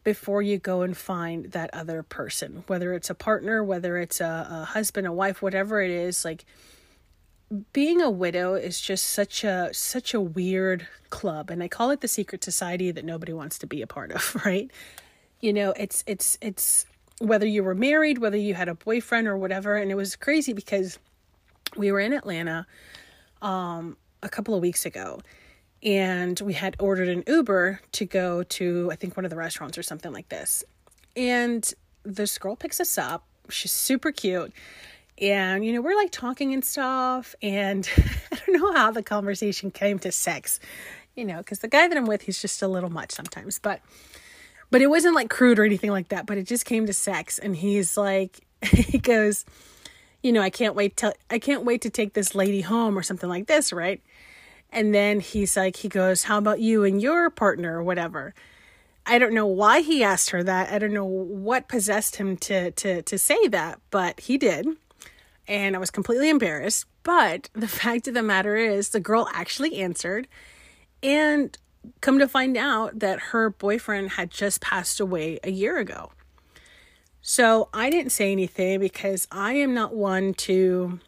before 0.05 0.41
you 0.41 0.59
go 0.59 0.83
and 0.83 0.97
find 0.97 1.53
that 1.53 1.71
other 1.75 2.03
person 2.03 2.65
whether 2.67 2.95
it's 2.95 3.11
a 3.11 3.15
partner 3.15 3.63
whether 3.63 3.99
it's 3.99 4.21
a, 4.21 4.49
a 4.51 4.65
husband 4.65 5.07
a 5.07 5.13
wife 5.13 5.43
whatever 5.43 5.83
it 5.83 5.91
is 5.91 6.25
like 6.25 6.45
being 7.73 8.03
a 8.03 8.11
widow 8.11 8.55
is 8.55 8.81
just 8.81 9.07
such 9.07 9.43
a 9.43 9.71
such 9.73 10.13
a 10.13 10.21
weird 10.21 10.87
club 11.09 11.51
and 11.51 11.63
i 11.63 11.69
call 11.69 11.91
it 11.91 12.01
the 12.03 12.09
secret 12.09 12.45
society 12.45 12.91
that 12.91 13.05
nobody 13.05 13.33
wants 13.33 13.59
to 13.59 13.67
be 13.67 13.81
a 13.81 13.87
part 13.87 14.13
of 14.13 14.37
right? 14.45 14.71
You 15.41 15.53
know 15.53 15.73
it's 15.77 16.05
it's 16.07 16.37
it's 16.41 16.85
whether 17.21 17.47
you 17.47 17.63
were 17.63 17.75
married 17.75 18.19
whether 18.19 18.37
you 18.37 18.55
had 18.55 18.69
a 18.69 18.75
boyfriend 18.75 19.29
or 19.29 19.37
whatever 19.37 19.77
and 19.77 19.91
it 19.91 19.95
was 19.95 20.17
crazy 20.17 20.53
because 20.53 20.99
we 21.77 21.91
were 21.93 22.01
in 22.01 22.13
atlanta 22.13 22.67
um 23.41 23.97
a 24.23 24.29
couple 24.29 24.55
of 24.55 24.61
weeks 24.61 24.85
ago 24.85 25.21
and 25.83 26.41
we 26.41 26.55
had 26.55 26.75
ordered 26.81 27.09
an 27.09 27.23
uber 27.27 27.81
to 27.93 28.05
go 28.05 28.43
to 28.43 28.91
i 28.93 28.97
think 28.97 29.17
one 29.17 29.25
of 29.25 29.31
the 29.31 29.37
restaurants 29.37 29.79
or 29.79 29.83
something 29.83 30.13
like 30.13 30.29
this. 30.29 30.65
And 31.17 31.73
this 32.05 32.39
girl 32.39 32.55
picks 32.55 32.81
us 32.81 32.97
up. 32.97 33.25
She's 33.49 33.73
super 33.73 34.13
cute 34.13 34.53
and 35.21 35.65
you 35.65 35.73
know 35.73 35.81
we're 35.81 35.97
like 35.97 36.11
talking 36.11 36.53
and 36.53 36.65
stuff 36.65 37.35
and 37.43 37.89
i 38.33 38.37
don't 38.47 38.61
know 38.61 38.73
how 38.73 38.91
the 38.91 39.03
conversation 39.03 39.71
came 39.71 39.99
to 39.99 40.13
sex 40.13 40.61
you 41.15 41.25
know 41.25 41.39
because 41.39 41.61
the 41.61 41.69
guy 41.69 41.89
that 41.89 41.97
i'm 41.97 42.07
with 42.07 42.23
he's 42.23 42.41
just 42.41 42.63
a 42.63 42.69
little 42.69 42.91
much 42.91 43.13
sometimes 43.13 43.59
but 43.59 43.81
but 44.71 44.83
it 44.83 44.89
wasn't 44.89 45.15
like 45.15 45.31
crude 45.31 45.59
or 45.59 45.65
anything 45.65 45.91
like 45.91 46.09
that 46.09 46.27
but 46.27 46.39
it 46.39 46.45
just 46.45 46.65
came 46.65 46.87
to 46.87 46.93
sex 46.93 47.39
and 47.39 47.57
he's 47.57 47.97
like 47.97 48.41
he 48.63 48.99
goes 48.99 49.45
you 50.23 50.33
know 50.33 50.41
i 50.41 50.51
can't 50.51 50.75
wait 50.75 50.97
till 50.97 51.13
i 51.31 51.39
can't 51.39 51.65
wait 51.65 51.83
to 51.83 51.91
take 51.91 52.15
this 52.15 52.35
lady 52.35 52.61
home 52.61 52.97
or 52.97 53.03
something 53.03 53.29
like 53.29 53.47
this 53.47 53.73
right 53.73 54.03
and 54.71 54.95
then 54.95 55.21
he's 55.21 55.57
like 55.57 55.77
he 55.77 55.89
goes 55.89 56.25
how 56.25 56.39
about 56.39 56.61
you 56.61 56.85
and 56.85 57.01
your 57.03 57.31
partner 57.31 57.79
or 57.79 57.83
whatever 57.83 58.35
I 59.11 59.19
don't 59.19 59.33
know 59.33 59.47
why 59.47 59.81
he 59.81 60.05
asked 60.05 60.31
her 60.31 60.43
that. 60.43 60.71
I 60.71 60.79
don't 60.79 60.93
know 60.93 61.07
what 61.07 61.67
possessed 61.67 62.17
him 62.17 62.37
to 62.37 62.73
to 62.73 63.01
to 63.01 63.17
say 63.17 63.49
that, 63.49 63.81
but 63.91 64.21
he 64.21 64.37
did. 64.37 64.67
And 65.49 65.75
I 65.75 65.79
was 65.79 65.91
completely 65.91 66.29
embarrassed. 66.29 66.87
But 67.03 67.49
the 67.55 67.69
fact 67.83 68.07
of 68.07 68.15
the 68.15 68.23
matter 68.23 68.55
is 68.57 68.91
the 68.91 69.01
girl 69.01 69.29
actually 69.33 69.81
answered 69.81 70.29
and 71.03 71.57
come 72.01 72.19
to 72.19 72.29
find 72.29 72.57
out 72.57 72.99
that 72.99 73.19
her 73.19 73.51
boyfriend 73.51 74.11
had 74.11 74.31
just 74.31 74.61
passed 74.61 75.01
away 75.01 75.41
a 75.43 75.51
year 75.51 75.79
ago. 75.79 76.13
So 77.23 77.69
I 77.73 77.91
didn't 77.91 78.13
say 78.13 78.33
anything 78.33 78.81
because 78.81 79.27
I 79.31 79.55
am 79.55 79.75
not 79.75 79.95
one 79.95 80.35
to 80.35 81.01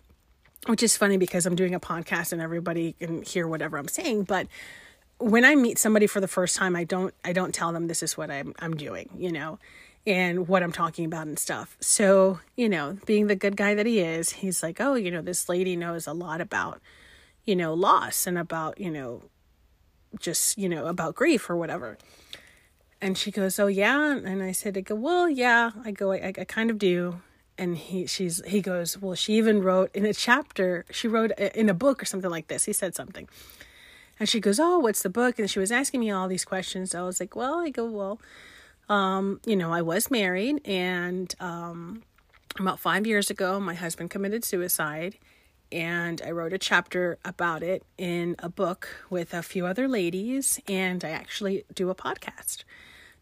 which 0.66 0.82
is 0.82 0.96
funny 0.96 1.16
because 1.16 1.46
I'm 1.46 1.56
doing 1.56 1.74
a 1.74 1.80
podcast 1.80 2.32
and 2.32 2.42
everybody 2.42 2.92
can 2.92 3.22
hear 3.22 3.48
whatever 3.48 3.78
I'm 3.78 3.88
saying, 3.88 4.24
but 4.24 4.46
when 5.18 5.44
I 5.44 5.54
meet 5.54 5.78
somebody 5.78 6.06
for 6.06 6.20
the 6.20 6.28
first 6.28 6.56
time, 6.56 6.76
I 6.76 6.84
don't 6.84 7.14
I 7.24 7.32
don't 7.32 7.54
tell 7.54 7.72
them 7.72 7.86
this 7.86 8.02
is 8.02 8.16
what 8.16 8.30
I'm 8.30 8.54
I'm 8.58 8.76
doing, 8.76 9.08
you 9.16 9.32
know, 9.32 9.58
and 10.06 10.48
what 10.48 10.62
I'm 10.62 10.72
talking 10.72 11.04
about 11.04 11.26
and 11.26 11.38
stuff. 11.38 11.76
So, 11.80 12.40
you 12.56 12.68
know, 12.68 12.98
being 13.06 13.26
the 13.26 13.36
good 13.36 13.56
guy 13.56 13.74
that 13.74 13.86
he 13.86 14.00
is, 14.00 14.30
he's 14.30 14.62
like, 14.62 14.80
"Oh, 14.80 14.94
you 14.94 15.10
know, 15.10 15.22
this 15.22 15.48
lady 15.48 15.76
knows 15.76 16.06
a 16.06 16.12
lot 16.12 16.40
about, 16.40 16.80
you 17.44 17.54
know, 17.56 17.74
loss 17.74 18.26
and 18.26 18.38
about, 18.38 18.80
you 18.80 18.90
know, 18.90 19.22
just, 20.18 20.58
you 20.58 20.68
know, 20.68 20.86
about 20.86 21.14
grief 21.14 21.48
or 21.50 21.56
whatever." 21.56 21.98
And 23.00 23.16
she 23.16 23.30
goes, 23.30 23.58
"Oh, 23.58 23.66
yeah." 23.66 24.16
And 24.16 24.42
I 24.42 24.52
said, 24.52 24.76
"I 24.76 24.80
go, 24.80 24.94
well, 24.94 25.28
yeah." 25.28 25.70
I 25.84 25.90
go, 25.90 26.12
"I, 26.12 26.32
I 26.38 26.44
kind 26.44 26.70
of 26.70 26.78
do." 26.78 27.20
And 27.58 27.76
he, 27.76 28.06
she's, 28.06 28.42
he 28.46 28.60
goes, 28.62 28.98
"Well, 29.00 29.14
she 29.14 29.34
even 29.34 29.62
wrote 29.62 29.90
in 29.94 30.06
a 30.06 30.14
chapter. 30.14 30.86
She 30.90 31.08
wrote 31.08 31.32
in 31.32 31.68
a 31.68 31.74
book 31.74 32.02
or 32.02 32.06
something 32.06 32.30
like 32.30 32.48
this." 32.48 32.64
He 32.64 32.72
said 32.72 32.94
something 32.94 33.28
and 34.20 34.28
she 34.28 34.38
goes, 34.38 34.60
Oh, 34.60 34.78
what's 34.78 35.02
the 35.02 35.08
book? 35.08 35.38
And 35.38 35.50
she 35.50 35.58
was 35.58 35.72
asking 35.72 36.00
me 36.00 36.10
all 36.10 36.28
these 36.28 36.44
questions. 36.44 36.94
I 36.94 37.02
was 37.02 37.18
like, 37.18 37.34
Well, 37.34 37.60
I 37.60 37.70
go, 37.70 37.86
Well, 37.86 38.20
um, 38.90 39.40
you 39.46 39.56
know, 39.56 39.72
I 39.72 39.80
was 39.80 40.10
married 40.10 40.60
and 40.66 41.34
um, 41.40 42.02
about 42.58 42.78
five 42.78 43.06
years 43.06 43.30
ago, 43.30 43.58
my 43.58 43.74
husband 43.74 44.10
committed 44.10 44.44
suicide. 44.44 45.16
And 45.72 46.20
I 46.26 46.32
wrote 46.32 46.52
a 46.52 46.58
chapter 46.58 47.16
about 47.24 47.62
it 47.62 47.84
in 47.96 48.34
a 48.40 48.48
book 48.48 48.88
with 49.08 49.32
a 49.32 49.42
few 49.42 49.66
other 49.66 49.86
ladies. 49.86 50.60
And 50.66 51.04
I 51.04 51.10
actually 51.10 51.64
do 51.72 51.90
a 51.90 51.94
podcast 51.94 52.64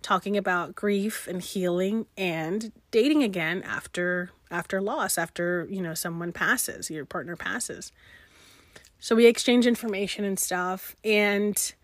talking 0.01 0.37
about 0.37 0.75
grief 0.75 1.29
and 1.29 1.43
healing 1.43 2.07
and 2.17 2.73
dating 2.91 3.23
again 3.23 3.63
after 3.65 4.31
after 4.51 4.81
loss 4.81 5.19
after 5.19 5.67
you 5.69 5.83
know 5.83 5.93
someone 5.93 6.33
passes 6.33 6.89
your 6.89 7.05
partner 7.05 7.37
passes 7.37 7.91
so 9.01 9.15
we 9.15 9.27
exchange 9.27 9.67
information 9.67 10.25
and 10.25 10.39
stuff. 10.39 10.97
And 11.05 11.75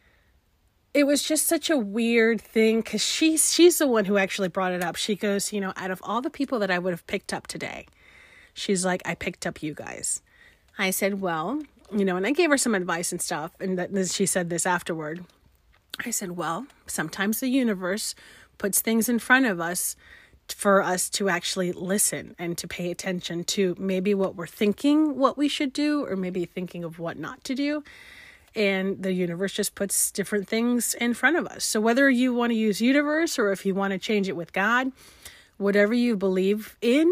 it 0.94 1.08
was 1.08 1.24
just 1.24 1.48
such 1.48 1.68
a 1.68 1.76
weird 1.76 2.40
thing 2.40 2.80
because 2.80 3.04
she's 3.04 3.52
she's 3.52 3.78
the 3.78 3.86
one 3.86 4.04
who 4.04 4.16
actually 4.16 4.48
brought 4.48 4.72
it 4.72 4.82
up. 4.82 4.94
She 4.94 5.16
goes, 5.16 5.52
you 5.52 5.60
know, 5.60 5.72
out 5.76 5.90
of 5.90 6.00
all 6.04 6.22
the 6.22 6.30
people 6.30 6.60
that 6.60 6.70
I 6.70 6.78
would 6.78 6.92
have 6.92 7.06
picked 7.08 7.34
up 7.34 7.48
today, 7.48 7.86
she's 8.54 8.84
like, 8.84 9.02
I 9.04 9.16
picked 9.16 9.44
up 9.44 9.62
you 9.62 9.74
guys. 9.74 10.22
I 10.78 10.90
said, 10.90 11.20
well, 11.20 11.62
you 11.92 12.04
know, 12.04 12.16
and 12.16 12.26
I 12.26 12.30
gave 12.30 12.50
her 12.50 12.56
some 12.56 12.74
advice 12.74 13.10
and 13.10 13.20
stuff, 13.20 13.52
and 13.60 13.76
that 13.78 14.08
she 14.10 14.24
said 14.24 14.50
this 14.50 14.66
afterward. 14.66 15.24
I 16.04 16.10
said, 16.10 16.32
well, 16.32 16.66
sometimes 16.86 17.40
the 17.40 17.48
universe 17.48 18.14
puts 18.58 18.80
things 18.80 19.08
in 19.08 19.18
front 19.18 19.46
of 19.46 19.60
us 19.60 19.96
for 20.48 20.82
us 20.82 21.08
to 21.08 21.28
actually 21.28 21.72
listen 21.72 22.34
and 22.38 22.58
to 22.58 22.68
pay 22.68 22.90
attention 22.90 23.44
to 23.44 23.74
maybe 23.78 24.14
what 24.14 24.36
we're 24.36 24.46
thinking 24.46 25.16
what 25.16 25.38
we 25.38 25.48
should 25.48 25.72
do 25.72 26.04
or 26.04 26.16
maybe 26.16 26.44
thinking 26.44 26.84
of 26.84 26.98
what 26.98 27.18
not 27.18 27.42
to 27.44 27.54
do 27.54 27.82
and 28.54 29.02
the 29.02 29.12
universe 29.12 29.52
just 29.52 29.74
puts 29.74 30.10
different 30.10 30.48
things 30.48 30.94
in 30.94 31.14
front 31.14 31.36
of 31.36 31.46
us. 31.46 31.64
So 31.64 31.80
whether 31.80 32.08
you 32.08 32.32
want 32.32 32.50
to 32.50 32.56
use 32.56 32.80
universe 32.80 33.38
or 33.38 33.52
if 33.52 33.66
you 33.66 33.74
want 33.74 33.92
to 33.92 33.98
change 33.98 34.28
it 34.28 34.36
with 34.36 34.52
god 34.52 34.92
whatever 35.56 35.94
you 35.94 36.16
believe 36.16 36.76
in 36.80 37.08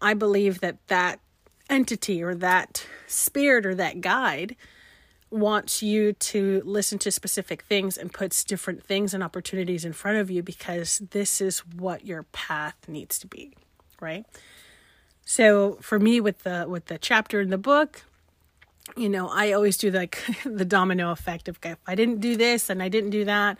i 0.00 0.14
believe 0.14 0.60
that 0.60 0.76
that 0.88 1.20
entity 1.68 2.22
or 2.22 2.34
that 2.34 2.86
spirit 3.06 3.66
or 3.66 3.74
that 3.74 4.00
guide 4.00 4.56
wants 5.30 5.82
you 5.82 6.12
to 6.14 6.62
listen 6.64 6.98
to 6.98 7.10
specific 7.10 7.62
things 7.62 7.96
and 7.96 8.12
puts 8.12 8.44
different 8.44 8.82
things 8.82 9.14
and 9.14 9.22
opportunities 9.22 9.84
in 9.84 9.92
front 9.92 10.18
of 10.18 10.30
you 10.30 10.42
because 10.42 10.98
this 11.10 11.40
is 11.40 11.60
what 11.60 12.06
your 12.06 12.22
path 12.32 12.76
needs 12.88 13.18
to 13.18 13.26
be 13.26 13.54
right? 14.02 14.26
So 15.24 15.78
for 15.80 15.98
me 15.98 16.20
with 16.20 16.42
the 16.42 16.66
with 16.68 16.86
the 16.86 16.98
chapter 16.98 17.40
in 17.40 17.48
the 17.48 17.56
book 17.56 18.02
you 18.96 19.08
know 19.08 19.28
i 19.28 19.52
always 19.52 19.76
do 19.76 19.90
like 19.90 20.22
the 20.44 20.64
domino 20.64 21.10
effect 21.10 21.48
of 21.48 21.58
if 21.62 21.78
i 21.86 21.94
didn't 21.94 22.20
do 22.20 22.36
this 22.36 22.68
and 22.70 22.82
i 22.82 22.88
didn't 22.88 23.10
do 23.10 23.24
that 23.24 23.56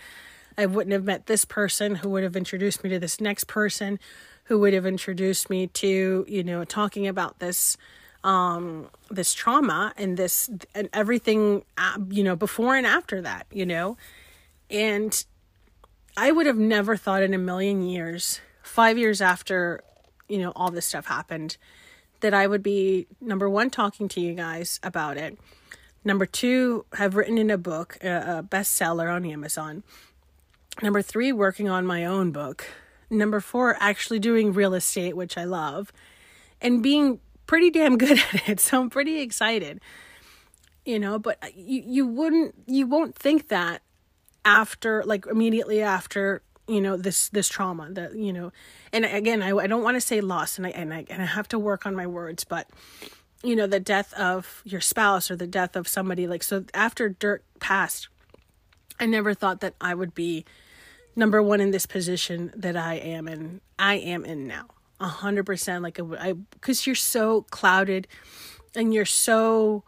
i 0.59 0.67
wouldn't 0.67 0.93
have 0.93 1.05
met 1.05 1.27
this 1.27 1.45
person 1.45 1.97
who 1.97 2.09
would 2.09 2.23
have 2.23 2.37
introduced 2.37 2.83
me 2.85 2.91
to 2.91 2.99
this 2.99 3.21
next 3.21 3.45
person 3.45 3.99
who 4.45 4.59
would 4.59 4.73
have 4.73 4.87
introduced 4.87 5.49
me 5.49 5.67
to 5.67 6.25
you 6.29 6.43
know 6.43 6.65
talking 6.65 7.07
about 7.07 7.39
this 7.39 7.77
um, 8.25 8.89
this 9.11 9.35
trauma 9.35 9.93
and 9.97 10.17
this 10.17 10.51
and 10.75 10.89
everything, 10.93 11.65
uh, 11.77 11.99
you 12.09 12.23
know, 12.23 12.37
before 12.37 12.77
and 12.77 12.87
after 12.87 13.21
that, 13.23 13.47
you 13.51 13.67
know, 13.67 13.97
and 14.71 15.25
I 16.17 16.31
would 16.31 16.47
have 16.47 16.59
never 16.59 16.97
thought 16.97 17.23
in 17.23 17.35
a 17.35 17.39
million 17.39 17.83
years, 17.83 18.41
five 18.63 18.97
years 18.97 19.21
after, 19.21 19.83
you 20.29 20.39
know, 20.39 20.53
all 20.55 20.71
this 20.71 20.87
stuff 20.87 21.07
happened, 21.07 21.57
that 22.23 22.35
I 22.35 22.47
would 22.47 22.63
be 22.63 23.07
number 23.21 23.49
one 23.49 23.71
talking 23.71 24.09
to 24.09 24.21
you 24.21 24.35
guys 24.35 24.81
about 24.83 25.17
it. 25.17 25.39
Number 26.05 26.27
two, 26.27 26.85
have 26.95 27.15
written 27.15 27.39
in 27.39 27.51
a 27.51 27.59
book, 27.59 27.97
a 28.03 28.45
bestseller 28.49 29.13
on 29.15 29.25
Amazon. 29.25 29.85
Number 30.83 31.03
three, 31.03 31.33
working 31.33 31.69
on 31.69 31.87
my 31.87 32.05
own 32.05 32.33
book. 32.33 32.65
Number 33.11 33.41
four, 33.41 33.77
actually 33.79 34.19
doing 34.19 34.53
real 34.53 34.75
estate, 34.75 35.15
which 35.15 35.37
I 35.37 35.45
love, 35.45 35.93
and 36.61 36.83
being 36.83 37.21
pretty 37.47 37.71
damn 37.71 37.99
good 37.99 38.19
at 38.33 38.49
it. 38.49 38.61
So 38.61 38.81
I'm 38.81 38.91
pretty 38.91 39.21
excited. 39.21 39.81
You 40.85 40.99
know, 40.99 41.19
but 41.19 41.39
you 41.55 41.83
you 41.87 42.07
wouldn't 42.07 42.55
you 42.67 42.87
won't 42.87 43.15
think 43.15 43.49
that 43.49 43.83
after 44.45 45.05
like 45.05 45.27
immediately 45.27 45.81
after 45.83 46.43
you 46.69 46.81
know 46.81 46.97
this 46.97 47.29
this 47.31 47.49
trauma 47.49 47.89
that 47.91 48.15
you 48.15 48.33
know 48.33 48.53
and 48.93 49.05
again 49.05 49.43
I, 49.43 49.51
I 49.51 49.67
don't 49.67 49.83
want 49.83 49.97
to 49.97 50.01
say 50.01 50.21
loss 50.21 50.59
and 50.59 50.67
I 50.67 50.71
and 50.71 50.95
I 50.95 51.05
and 51.11 51.23
I 51.23 51.27
have 51.27 51.49
to 51.49 51.59
work 51.59 51.87
on 51.87 51.95
my 51.95 52.07
words 52.07 52.45
but 52.45 52.69
you 53.43 53.57
know 53.57 53.67
the 53.67 53.81
death 53.81 54.13
of 54.15 54.63
your 54.65 54.81
spouse 54.81 55.31
or 55.31 55.37
the 55.37 55.47
death 55.47 55.75
of 55.75 55.89
somebody 55.89 56.27
like 56.27 56.43
so 56.43 56.65
after 56.73 57.09
Dirk 57.09 57.43
passed 57.59 58.09
I 59.01 59.07
never 59.07 59.35
thought 59.35 59.61
that 59.61 59.75
I 59.81 59.95
would 59.95 60.15
be 60.15 60.45
number 61.17 61.43
one 61.43 61.61
in 61.61 61.73
this 61.73 61.87
position 61.87 62.53
that 62.57 62.77
I 62.77 62.95
am 62.95 63.27
in 63.27 63.61
I 63.79 63.95
am 63.95 64.25
in 64.25 64.47
now 64.47 64.67
a 65.01 65.09
hundred 65.09 65.47
percent 65.47 65.83
like 65.83 65.99
I 66.19 66.33
because 66.33 66.87
you're 66.87 66.95
so 66.95 67.43
clouded 67.51 68.07
and 68.77 68.95
you're 68.95 69.05
so 69.05 69.83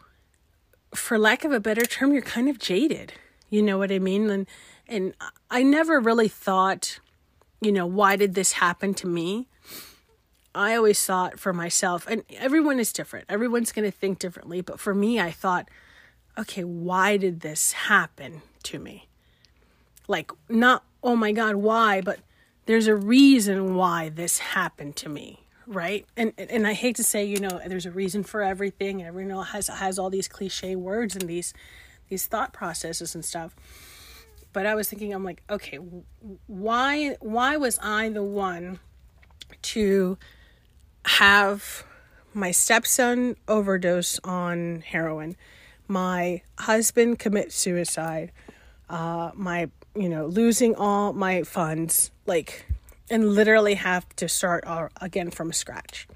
for 0.93 1.17
lack 1.17 1.45
of 1.45 1.53
a 1.53 1.59
better 1.59 1.85
term 1.85 2.11
you're 2.11 2.21
kind 2.21 2.49
of 2.49 2.59
jaded 2.59 3.13
you 3.49 3.61
know 3.61 3.77
what 3.77 3.91
I 3.91 3.99
mean? 3.99 4.29
And 4.29 4.47
and 4.87 5.13
I 5.49 5.63
never 5.63 5.99
really 5.99 6.27
thought 6.27 6.99
you 7.61 7.71
know 7.71 7.85
why 7.85 8.15
did 8.15 8.35
this 8.35 8.53
happen 8.53 8.93
to 8.95 9.07
me? 9.07 9.47
I 10.53 10.75
always 10.75 11.03
thought 11.03 11.39
for 11.39 11.53
myself 11.53 12.05
and 12.07 12.23
everyone 12.37 12.79
is 12.79 12.93
different. 12.93 13.25
Everyone's 13.27 13.71
going 13.71 13.89
to 13.89 13.97
think 13.97 14.19
differently. 14.19 14.61
But 14.61 14.79
for 14.79 14.93
me 14.93 15.19
I 15.19 15.31
thought 15.31 15.69
okay 16.37 16.63
why 16.63 17.17
did 17.17 17.41
this 17.41 17.71
happen 17.73 18.41
to 18.63 18.79
me? 18.79 19.07
Like 20.07 20.31
not 20.49 20.83
oh 21.03 21.15
my 21.15 21.31
god 21.31 21.55
why? 21.55 22.01
But 22.01 22.19
there's 22.65 22.87
a 22.87 22.95
reason 22.95 23.75
why 23.75 24.09
this 24.09 24.39
happened 24.39 24.95
to 24.97 25.09
me 25.09 25.45
right? 25.67 26.05
And 26.15 26.33
and 26.37 26.67
i 26.67 26.73
hate 26.73 26.95
to 26.97 27.03
say 27.03 27.25
you 27.25 27.39
know 27.39 27.59
there's 27.65 27.85
a 27.85 27.91
reason 27.91 28.23
for 28.23 28.41
everything 28.41 29.01
and 29.01 29.07
everyone 29.07 29.45
has 29.47 29.67
has 29.67 29.97
all 29.97 30.09
these 30.09 30.27
cliche 30.27 30.75
words 30.75 31.15
and 31.15 31.27
these 31.27 31.53
these 32.09 32.25
thought 32.25 32.53
processes 32.53 33.15
and 33.15 33.25
stuff 33.25 33.55
but 34.55 34.65
i 34.65 34.73
was 34.73 34.89
thinking 34.89 35.13
i'm 35.13 35.23
like 35.23 35.43
okay 35.49 35.77
why 36.47 37.15
why 37.19 37.57
was 37.57 37.77
i 37.83 38.09
the 38.09 38.23
one 38.23 38.79
to 39.61 40.17
have 41.05 41.83
my 42.33 42.51
stepson 42.51 43.35
overdose 43.47 44.19
on 44.23 44.81
heroin? 44.81 45.35
My 45.87 46.41
husband 46.59 47.19
commit 47.19 47.51
suicide. 47.51 48.31
Uh, 48.89 49.31
my 49.33 49.69
you 49.95 50.09
know 50.09 50.27
losing 50.27 50.75
all 50.75 51.13
my 51.13 51.41
funds 51.43 52.11
like 52.25 52.65
and 53.09 53.33
literally 53.33 53.75
have 53.75 54.07
to 54.17 54.27
start 54.27 54.65
all, 54.65 54.89
again 55.01 55.31
from 55.31 55.51
scratch. 55.53 56.07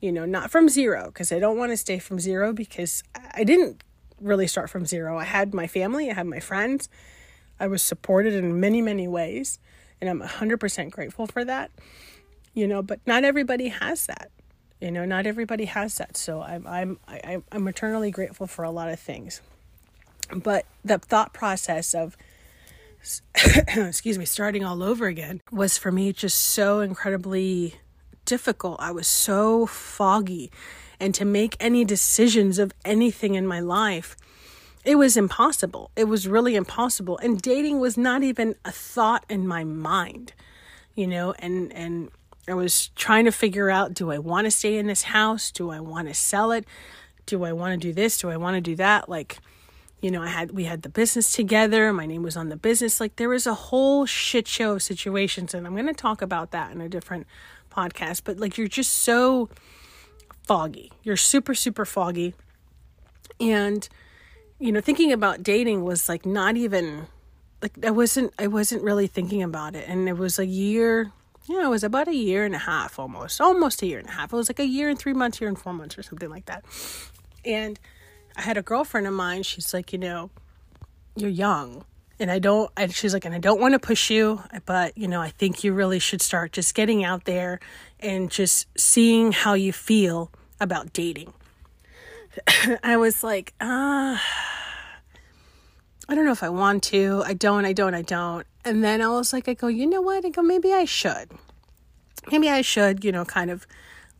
You 0.00 0.12
know 0.12 0.26
not 0.26 0.50
from 0.50 0.68
zero 0.68 1.06
because 1.06 1.30
i 1.30 1.38
don't 1.38 1.58
want 1.58 1.72
to 1.72 1.76
stay 1.76 1.98
from 1.98 2.18
zero 2.18 2.52
because 2.52 3.02
i 3.34 3.44
didn't 3.44 3.82
really 4.20 4.46
start 4.46 4.68
from 4.70 4.84
zero. 4.86 5.18
I 5.18 5.24
had 5.24 5.54
my 5.54 5.66
family 5.66 6.10
i 6.10 6.14
had 6.14 6.26
my 6.26 6.40
friends 6.40 6.88
i 7.60 7.66
was 7.66 7.82
supported 7.82 8.34
in 8.34 8.58
many 8.58 8.82
many 8.82 9.06
ways 9.06 9.58
and 10.00 10.10
i'm 10.10 10.20
100% 10.20 10.90
grateful 10.90 11.26
for 11.26 11.44
that 11.44 11.70
you 12.54 12.66
know 12.66 12.82
but 12.82 12.98
not 13.06 13.22
everybody 13.22 13.68
has 13.68 14.06
that 14.06 14.30
you 14.80 14.90
know 14.90 15.04
not 15.04 15.26
everybody 15.26 15.66
has 15.66 15.96
that 15.98 16.16
so 16.16 16.42
i'm 16.42 16.66
i'm 16.66 16.98
I, 17.06 17.42
i'm 17.52 17.68
eternally 17.68 18.10
grateful 18.10 18.46
for 18.46 18.64
a 18.64 18.70
lot 18.70 18.88
of 18.88 18.98
things 18.98 19.40
but 20.34 20.64
the 20.84 20.98
thought 20.98 21.32
process 21.32 21.94
of 21.94 22.16
excuse 23.76 24.18
me, 24.18 24.24
starting 24.24 24.64
all 24.64 24.82
over 24.82 25.06
again 25.06 25.40
was 25.50 25.78
for 25.78 25.90
me 25.90 26.12
just 26.12 26.38
so 26.38 26.80
incredibly 26.80 27.74
difficult. 28.24 28.76
I 28.80 28.90
was 28.90 29.06
so 29.06 29.66
foggy. 29.66 30.50
And 30.98 31.14
to 31.14 31.24
make 31.24 31.56
any 31.58 31.84
decisions 31.84 32.58
of 32.58 32.72
anything 32.84 33.34
in 33.34 33.46
my 33.46 33.60
life, 33.60 34.16
it 34.84 34.96
was 34.96 35.16
impossible. 35.16 35.90
It 35.96 36.04
was 36.04 36.26
really 36.26 36.56
impossible. 36.56 37.18
And 37.18 37.40
dating 37.40 37.80
was 37.80 37.96
not 37.96 38.22
even 38.22 38.54
a 38.64 38.72
thought 38.72 39.24
in 39.28 39.46
my 39.46 39.64
mind, 39.64 40.32
you 40.94 41.06
know, 41.06 41.34
and, 41.38 41.72
and 41.72 42.10
I 42.48 42.54
was 42.54 42.88
trying 42.96 43.26
to 43.26 43.32
figure 43.32 43.70
out 43.70 43.94
do 43.94 44.10
I 44.10 44.18
want 44.18 44.46
to 44.46 44.50
stay 44.50 44.78
in 44.78 44.86
this 44.86 45.04
house? 45.04 45.50
Do 45.50 45.70
I 45.70 45.80
want 45.80 46.08
to 46.08 46.14
sell 46.14 46.50
it? 46.52 46.64
Do 47.26 47.44
I 47.44 47.52
want 47.52 47.80
to 47.80 47.88
do 47.88 47.92
this? 47.92 48.18
Do 48.18 48.30
I 48.30 48.36
want 48.36 48.56
to 48.56 48.60
do 48.60 48.74
that? 48.76 49.08
Like, 49.08 49.38
you 50.00 50.10
know, 50.10 50.22
I 50.22 50.28
had 50.28 50.52
we 50.52 50.64
had 50.64 50.82
the 50.82 50.88
business 50.88 51.32
together. 51.32 51.92
My 51.92 52.06
name 52.06 52.22
was 52.22 52.36
on 52.36 52.48
the 52.48 52.56
business. 52.56 53.00
Like 53.00 53.16
there 53.16 53.28
was 53.28 53.46
a 53.46 53.54
whole 53.54 54.06
shit 54.06 54.48
show 54.48 54.72
of 54.72 54.82
situations, 54.82 55.52
and 55.52 55.66
I'm 55.66 55.74
going 55.74 55.86
to 55.86 55.92
talk 55.92 56.22
about 56.22 56.52
that 56.52 56.72
in 56.72 56.80
a 56.80 56.88
different 56.88 57.26
podcast. 57.70 58.22
But 58.24 58.38
like 58.38 58.56
you're 58.56 58.66
just 58.66 58.94
so 58.94 59.50
foggy. 60.46 60.90
You're 61.02 61.18
super 61.18 61.54
super 61.54 61.84
foggy, 61.84 62.34
and 63.38 63.86
you 64.60 64.70
know, 64.70 64.80
thinking 64.80 65.12
about 65.12 65.42
dating 65.42 65.82
was 65.84 66.08
like 66.08 66.24
not 66.26 66.56
even 66.56 67.06
like 67.62 67.84
I 67.84 67.90
wasn't 67.90 68.32
I 68.38 68.46
wasn't 68.46 68.82
really 68.82 69.06
thinking 69.06 69.42
about 69.42 69.74
it, 69.74 69.88
and 69.88 70.08
it 70.08 70.16
was 70.16 70.38
a 70.38 70.46
year. 70.46 71.12
Yeah, 71.46 71.66
it 71.66 71.70
was 71.70 71.82
about 71.82 72.06
a 72.06 72.14
year 72.14 72.44
and 72.44 72.54
a 72.54 72.58
half 72.58 72.98
almost, 72.98 73.40
almost 73.40 73.82
a 73.82 73.86
year 73.86 73.98
and 73.98 74.08
a 74.08 74.12
half. 74.12 74.32
It 74.32 74.36
was 74.36 74.48
like 74.48 74.60
a 74.60 74.66
year 74.66 74.88
and 74.88 74.96
three 74.96 75.14
months, 75.14 75.40
year 75.40 75.48
and 75.48 75.58
four 75.58 75.72
months, 75.72 75.98
or 75.98 76.02
something 76.02 76.28
like 76.28 76.44
that. 76.46 76.64
And 77.44 77.80
I 78.36 78.42
had 78.42 78.56
a 78.56 78.62
girlfriend 78.62 79.06
of 79.06 79.14
mine, 79.14 79.42
she's 79.42 79.74
like, 79.74 79.92
you 79.92 79.98
know, 79.98 80.30
you're 81.16 81.30
young. 81.30 81.84
And 82.20 82.30
I 82.30 82.38
don't, 82.38 82.70
and 82.76 82.94
she's 82.94 83.14
like, 83.14 83.24
and 83.24 83.34
I 83.34 83.38
don't 83.38 83.60
want 83.60 83.72
to 83.72 83.78
push 83.78 84.10
you, 84.10 84.42
but, 84.66 84.96
you 84.96 85.08
know, 85.08 85.22
I 85.22 85.30
think 85.30 85.64
you 85.64 85.72
really 85.72 85.98
should 85.98 86.20
start 86.20 86.52
just 86.52 86.74
getting 86.74 87.02
out 87.02 87.24
there 87.24 87.60
and 87.98 88.30
just 88.30 88.66
seeing 88.78 89.32
how 89.32 89.54
you 89.54 89.72
feel 89.72 90.30
about 90.60 90.92
dating. 90.92 91.32
I 92.82 92.96
was 92.96 93.22
like, 93.22 93.54
ah, 93.60 94.22
I 96.08 96.14
don't 96.14 96.24
know 96.24 96.32
if 96.32 96.42
I 96.42 96.48
want 96.48 96.82
to. 96.84 97.22
I 97.24 97.34
don't, 97.34 97.64
I 97.64 97.72
don't, 97.72 97.94
I 97.94 98.02
don't. 98.02 98.46
And 98.64 98.84
then 98.84 99.00
I 99.00 99.08
was 99.08 99.32
like, 99.32 99.48
I 99.48 99.54
go, 99.54 99.68
you 99.68 99.86
know 99.86 100.00
what? 100.00 100.24
I 100.24 100.30
go, 100.30 100.42
maybe 100.42 100.72
I 100.72 100.84
should. 100.84 101.30
Maybe 102.30 102.48
I 102.48 102.62
should, 102.62 103.04
you 103.04 103.12
know, 103.12 103.24
kind 103.24 103.50
of 103.50 103.66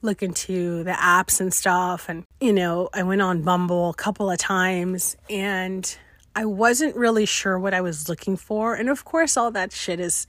look 0.02 0.22
into 0.22 0.82
the 0.84 0.92
apps 0.92 1.40
and 1.40 1.52
stuff. 1.52 2.08
And, 2.08 2.24
you 2.40 2.52
know, 2.52 2.88
I 2.94 3.02
went 3.02 3.20
on 3.22 3.42
Bumble 3.42 3.90
a 3.90 3.94
couple 3.94 4.30
of 4.30 4.38
times 4.38 5.16
and 5.28 5.96
I 6.34 6.44
wasn't 6.44 6.96
really 6.96 7.26
sure 7.26 7.58
what 7.58 7.74
I 7.74 7.80
was 7.80 8.08
looking 8.08 8.36
for. 8.36 8.74
And 8.74 8.88
of 8.88 9.04
course, 9.04 9.36
all 9.36 9.50
that 9.50 9.72
shit 9.72 10.00
is, 10.00 10.26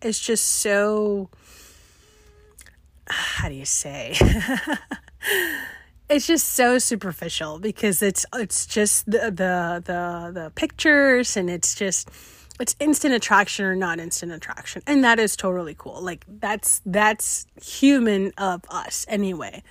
is 0.00 0.18
just 0.18 0.46
so, 0.46 1.28
how 3.08 3.48
do 3.48 3.54
you 3.54 3.66
say? 3.66 4.16
it's 6.10 6.26
just 6.26 6.48
so 6.48 6.78
superficial 6.78 7.58
because 7.58 8.02
it's, 8.02 8.26
it's 8.34 8.66
just 8.66 9.06
the, 9.06 9.30
the, 9.30 9.82
the, 9.84 10.30
the 10.34 10.52
pictures 10.54 11.36
and 11.36 11.48
it's 11.48 11.74
just, 11.74 12.10
it's 12.60 12.76
instant 12.78 13.14
attraction 13.14 13.64
or 13.64 13.74
not 13.74 13.98
instant 13.98 14.32
attraction. 14.32 14.82
And 14.86 15.02
that 15.02 15.18
is 15.18 15.34
totally 15.34 15.74
cool. 15.76 16.02
Like 16.02 16.26
that's 16.28 16.82
that's 16.84 17.46
human 17.60 18.32
of 18.36 18.62
us 18.68 19.06
anyway. 19.08 19.62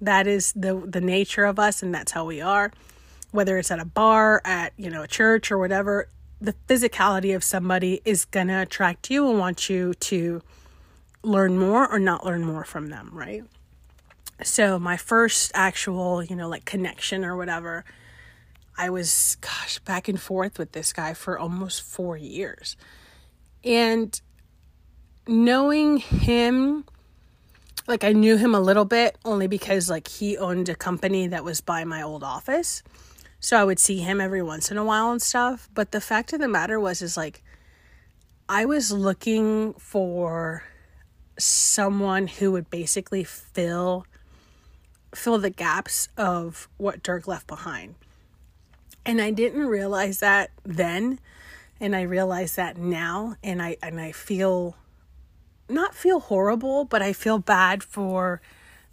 That 0.00 0.28
is 0.28 0.52
the 0.52 0.76
the 0.86 1.00
nature 1.00 1.44
of 1.44 1.58
us 1.58 1.82
and 1.82 1.92
that's 1.92 2.12
how 2.12 2.24
we 2.24 2.40
are. 2.40 2.72
Whether 3.32 3.58
it's 3.58 3.70
at 3.70 3.80
a 3.80 3.84
bar 3.84 4.40
at 4.44 4.72
you 4.76 4.88
know 4.88 5.02
a 5.02 5.08
church 5.08 5.50
or 5.50 5.58
whatever 5.58 6.08
the 6.40 6.54
physicality 6.68 7.34
of 7.34 7.42
somebody 7.42 8.00
is 8.04 8.24
gonna 8.24 8.62
attract 8.62 9.10
you 9.10 9.28
and 9.28 9.40
want 9.40 9.68
you 9.68 9.92
to 9.94 10.40
learn 11.24 11.58
more 11.58 11.90
or 11.92 11.98
not 11.98 12.24
learn 12.24 12.44
more 12.44 12.62
from 12.64 12.90
them 12.90 13.10
right 13.12 13.42
so 14.42 14.78
my 14.78 14.96
first 14.96 15.50
actual 15.54 16.22
you 16.22 16.36
know 16.36 16.48
like 16.48 16.64
connection 16.64 17.24
or 17.24 17.36
whatever 17.36 17.84
I 18.78 18.90
was, 18.90 19.36
gosh, 19.40 19.80
back 19.80 20.06
and 20.06 20.20
forth 20.20 20.56
with 20.56 20.70
this 20.70 20.92
guy 20.92 21.12
for 21.12 21.36
almost 21.36 21.82
four 21.82 22.16
years. 22.16 22.76
And 23.64 24.18
knowing 25.26 25.98
him, 25.98 26.84
like 27.88 28.04
I 28.04 28.12
knew 28.12 28.36
him 28.36 28.54
a 28.54 28.60
little 28.60 28.84
bit 28.84 29.18
only 29.24 29.48
because 29.48 29.90
like 29.90 30.06
he 30.06 30.38
owned 30.38 30.68
a 30.68 30.76
company 30.76 31.26
that 31.26 31.42
was 31.42 31.60
by 31.60 31.82
my 31.82 32.02
old 32.02 32.22
office. 32.22 32.84
So 33.40 33.60
I 33.60 33.64
would 33.64 33.80
see 33.80 33.98
him 33.98 34.20
every 34.20 34.42
once 34.42 34.70
in 34.70 34.78
a 34.78 34.84
while 34.84 35.10
and 35.10 35.20
stuff. 35.20 35.68
But 35.74 35.90
the 35.90 36.00
fact 36.00 36.32
of 36.32 36.38
the 36.38 36.48
matter 36.48 36.78
was, 36.78 37.02
is 37.02 37.16
like, 37.16 37.42
I 38.48 38.64
was 38.64 38.92
looking 38.92 39.74
for 39.74 40.62
someone 41.36 42.28
who 42.28 42.52
would 42.52 42.70
basically 42.70 43.24
fill 43.24 44.06
fill 45.14 45.38
the 45.38 45.50
gaps 45.50 46.08
of 46.16 46.68
what 46.76 47.02
Dirk 47.02 47.26
left 47.26 47.46
behind. 47.46 47.94
And 49.06 49.20
I 49.20 49.30
didn't 49.30 49.66
realize 49.66 50.20
that 50.20 50.50
then, 50.64 51.18
and 51.80 51.96
I 51.96 52.02
realize 52.02 52.56
that 52.56 52.76
now, 52.76 53.36
and 53.42 53.62
I 53.62 53.76
and 53.82 54.00
I 54.00 54.12
feel 54.12 54.76
not 55.68 55.94
feel 55.94 56.20
horrible, 56.20 56.84
but 56.84 57.02
I 57.02 57.12
feel 57.12 57.38
bad 57.38 57.82
for 57.82 58.40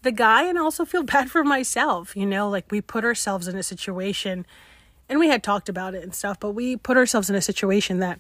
the 0.02 0.12
guy 0.12 0.44
and 0.44 0.58
also 0.58 0.86
feel 0.86 1.04
bad 1.16 1.30
for 1.30 1.44
myself, 1.44 2.16
you 2.16 2.26
know, 2.26 2.50
like 2.50 2.72
we 2.72 2.82
put 2.82 3.04
ourselves 3.04 3.48
in 3.48 3.58
a 3.58 3.64
situation 3.64 4.46
and 5.10 5.20
we 5.20 5.28
had 5.28 5.44
talked 5.44 5.70
about 5.70 5.94
it 5.94 6.04
and 6.04 6.16
stuff, 6.16 6.40
but 6.40 6.52
we 6.52 6.78
put 6.78 6.98
ourselves 6.98 7.30
in 7.30 7.36
a 7.36 7.42
situation 7.42 8.00
that 8.00 8.20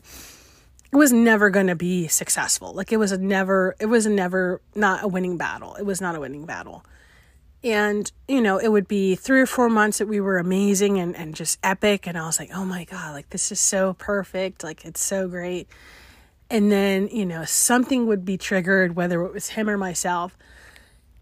it 0.91 0.97
was 0.97 1.11
never 1.11 1.49
going 1.49 1.67
to 1.67 1.75
be 1.75 2.07
successful. 2.07 2.73
Like 2.73 2.91
it 2.91 2.97
was 2.97 3.11
a 3.11 3.17
never 3.17 3.75
it 3.79 3.87
was 3.87 4.05
never 4.05 4.61
not 4.75 5.03
a 5.03 5.07
winning 5.07 5.37
battle. 5.37 5.75
It 5.75 5.85
was 5.85 6.01
not 6.01 6.15
a 6.15 6.19
winning 6.19 6.45
battle. 6.45 6.85
And, 7.65 8.11
you 8.27 8.41
know, 8.41 8.59
it 8.59 8.67
would 8.67 8.87
be 8.87 9.15
three 9.15 9.41
or 9.41 9.47
four 9.47 9.69
months 9.69 9.97
that 9.97 10.07
we 10.07 10.21
were 10.21 10.37
amazing 10.37 10.99
and, 10.99 11.15
and 11.15 11.33
just 11.33 11.57
epic. 11.63 12.05
And 12.05 12.15
I 12.15 12.27
was 12.27 12.39
like, 12.39 12.51
oh 12.53 12.63
my 12.63 12.83
God, 12.83 13.13
like 13.13 13.31
this 13.31 13.51
is 13.51 13.59
so 13.59 13.93
perfect. 13.95 14.63
Like 14.63 14.85
it's 14.85 15.03
so 15.03 15.27
great. 15.27 15.67
And 16.47 16.71
then, 16.71 17.07
you 17.07 17.25
know, 17.25 17.43
something 17.43 18.05
would 18.05 18.23
be 18.23 18.37
triggered, 18.37 18.95
whether 18.95 19.25
it 19.25 19.33
was 19.33 19.49
him 19.49 19.67
or 19.67 19.77
myself. 19.77 20.37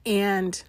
And 0.06 0.62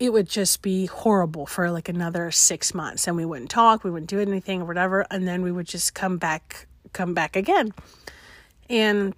it 0.00 0.12
would 0.12 0.28
just 0.28 0.62
be 0.62 0.86
horrible 0.86 1.46
for 1.46 1.70
like 1.70 1.88
another 1.88 2.32
six 2.32 2.74
months. 2.74 3.06
And 3.06 3.16
we 3.16 3.24
wouldn't 3.24 3.50
talk, 3.50 3.84
we 3.84 3.92
wouldn't 3.92 4.10
do 4.10 4.18
anything 4.18 4.62
or 4.62 4.64
whatever. 4.64 5.06
And 5.12 5.28
then 5.28 5.42
we 5.42 5.52
would 5.52 5.68
just 5.68 5.94
come 5.94 6.18
back, 6.18 6.66
come 6.92 7.14
back 7.14 7.36
again. 7.36 7.72
And 8.68 9.14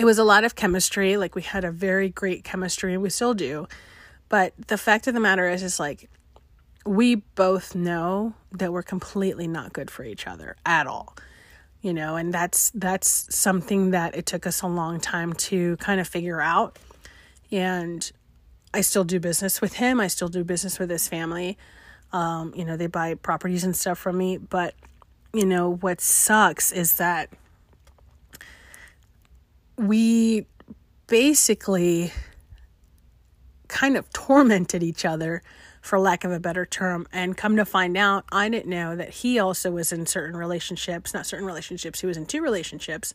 it 0.00 0.04
was 0.04 0.18
a 0.18 0.24
lot 0.24 0.42
of 0.42 0.56
chemistry. 0.56 1.16
Like 1.16 1.36
we 1.36 1.42
had 1.42 1.62
a 1.62 1.70
very 1.70 2.08
great 2.08 2.42
chemistry 2.42 2.92
and 2.92 3.04
we 3.04 3.10
still 3.10 3.34
do 3.34 3.68
but 4.28 4.52
the 4.68 4.78
fact 4.78 5.06
of 5.06 5.14
the 5.14 5.20
matter 5.20 5.48
is, 5.48 5.62
is 5.62 5.78
like, 5.78 6.08
we 6.84 7.16
both 7.16 7.74
know 7.74 8.34
that 8.52 8.72
we're 8.72 8.82
completely 8.82 9.46
not 9.48 9.72
good 9.72 9.90
for 9.90 10.04
each 10.04 10.26
other 10.26 10.56
at 10.64 10.86
all 10.86 11.16
you 11.86 11.94
know? 11.94 12.16
And 12.16 12.34
that's 12.34 12.70
that's 12.70 13.32
something 13.34 13.92
that 13.92 14.16
it 14.16 14.26
took 14.26 14.44
us 14.44 14.60
a 14.62 14.66
long 14.66 14.98
time 14.98 15.32
to 15.34 15.76
kind 15.76 16.00
of 16.00 16.08
figure 16.08 16.40
out. 16.40 16.78
And 17.52 18.10
i 18.74 18.80
still 18.80 19.04
do 19.04 19.20
business 19.20 19.60
with 19.60 19.74
him. 19.74 20.00
I 20.00 20.08
still 20.08 20.26
do 20.26 20.42
business 20.42 20.80
with 20.80 20.90
his 20.90 21.06
family. 21.06 21.56
Um, 22.12 22.52
you 22.56 22.64
know 22.64 22.76
they 22.76 22.88
buy 22.88 23.14
properties 23.14 23.62
and 23.62 23.76
stuff 23.76 23.98
from 23.98 24.18
me. 24.18 24.36
But 24.36 24.74
you 25.32 25.46
know 25.46 25.76
what 25.76 26.00
sucks 26.00 26.72
is 26.72 26.96
that 26.96 27.30
we 29.76 30.46
basically 31.06 32.12
kind 33.68 33.96
of 33.96 34.10
tormented 34.12 34.82
each 34.82 35.04
other 35.04 35.42
for 35.80 36.00
lack 36.00 36.24
of 36.24 36.32
a 36.32 36.40
better 36.40 36.66
term. 36.66 37.06
And 37.12 37.36
come 37.36 37.56
to 37.56 37.64
find 37.64 37.96
out 37.96 38.24
i 38.32 38.48
didn't 38.48 38.70
know 38.70 38.96
that 38.96 39.10
he 39.10 39.38
also 39.38 39.70
was 39.70 39.92
in 39.92 40.06
certain 40.06 40.36
relationships 40.36 41.14
not 41.14 41.26
certain 41.26 41.46
relationships 41.46 42.00
he 42.00 42.06
was 42.06 42.16
in 42.16 42.26
two 42.26 42.42
relationships 42.42 43.14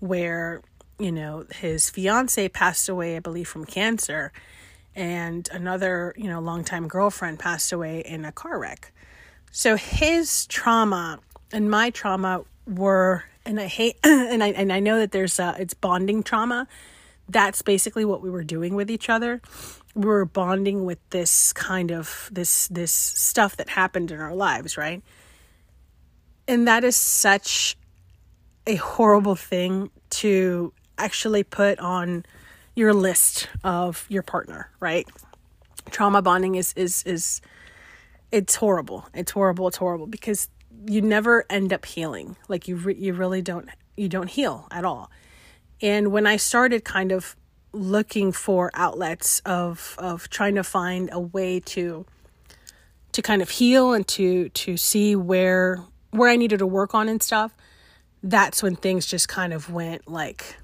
where 0.00 0.62
you 0.98 1.12
know 1.12 1.46
his 1.54 1.90
fiance 1.90 2.48
passed 2.48 2.88
away 2.88 3.16
i 3.16 3.20
believe 3.20 3.48
from 3.48 3.64
cancer 3.64 4.32
and 4.94 5.48
another 5.52 6.14
you 6.16 6.28
know 6.28 6.40
longtime 6.40 6.88
girlfriend 6.88 7.38
passed 7.38 7.72
away 7.72 8.00
in 8.00 8.24
a 8.24 8.32
car 8.32 8.58
wreck. 8.58 8.92
So 9.50 9.76
his 9.76 10.46
trauma 10.46 11.20
and 11.52 11.70
my 11.70 11.90
trauma 11.90 12.44
were 12.66 13.24
and 13.44 13.60
i 13.60 13.66
hate 13.66 13.96
and 14.04 14.42
i 14.42 14.48
and 14.48 14.72
i 14.72 14.80
know 14.80 14.98
that 14.98 15.12
there's 15.12 15.38
uh 15.40 15.56
it's 15.58 15.74
bonding 15.74 16.22
trauma. 16.22 16.66
That's 17.28 17.62
basically 17.62 18.04
what 18.04 18.20
we 18.20 18.30
were 18.30 18.44
doing 18.44 18.74
with 18.74 18.90
each 18.90 19.08
other 19.08 19.40
we 19.94 20.06
were 20.06 20.24
bonding 20.24 20.84
with 20.84 20.98
this 21.10 21.52
kind 21.52 21.90
of 21.90 22.28
this 22.32 22.68
this 22.68 22.92
stuff 22.92 23.56
that 23.56 23.68
happened 23.68 24.10
in 24.10 24.20
our 24.20 24.34
lives 24.34 24.76
right? 24.76 25.02
And 26.48 26.66
that 26.66 26.84
is 26.84 26.96
such 26.96 27.76
a 28.66 28.76
horrible 28.76 29.36
thing 29.36 29.90
to 30.10 30.72
actually 30.98 31.44
put 31.44 31.78
on 31.78 32.24
your 32.74 32.94
list 32.94 33.48
of 33.64 34.06
your 34.08 34.22
partner 34.22 34.70
right? 34.80 35.06
Trauma 35.90 36.22
bonding 36.22 36.54
is 36.54 36.72
is 36.74 37.02
is 37.04 37.40
it's 38.30 38.56
horrible. 38.56 39.06
It's 39.14 39.30
horrible. 39.30 39.68
It's 39.68 39.76
horrible 39.76 40.06
because 40.06 40.48
you 40.86 41.02
never 41.02 41.44
end 41.50 41.72
up 41.72 41.84
healing. 41.84 42.36
Like 42.48 42.66
you 42.66 42.76
re- 42.76 42.96
you 42.96 43.12
really 43.12 43.42
don't 43.42 43.68
you 43.96 44.08
don't 44.08 44.28
heal 44.28 44.66
at 44.70 44.84
all. 44.84 45.10
And 45.80 46.12
when 46.12 46.26
I 46.26 46.36
started 46.36 46.84
kind 46.84 47.12
of 47.12 47.36
looking 47.72 48.32
for 48.32 48.70
outlets 48.74 49.40
of 49.46 49.94
of 49.98 50.28
trying 50.30 50.54
to 50.56 50.64
find 50.64 51.08
a 51.12 51.20
way 51.20 51.60
to 51.60 52.06
to 53.12 53.22
kind 53.22 53.42
of 53.42 53.50
heal 53.50 53.92
and 53.92 54.06
to 54.08 54.48
to 54.50 54.76
see 54.76 55.16
where 55.16 55.82
where 56.10 56.30
I 56.30 56.36
needed 56.36 56.58
to 56.58 56.66
work 56.66 56.94
on 56.94 57.08
and 57.08 57.22
stuff, 57.22 57.54
that's 58.22 58.62
when 58.62 58.76
things 58.76 59.06
just 59.06 59.28
kind 59.28 59.52
of 59.52 59.70
went 59.70 60.08
like 60.08 60.56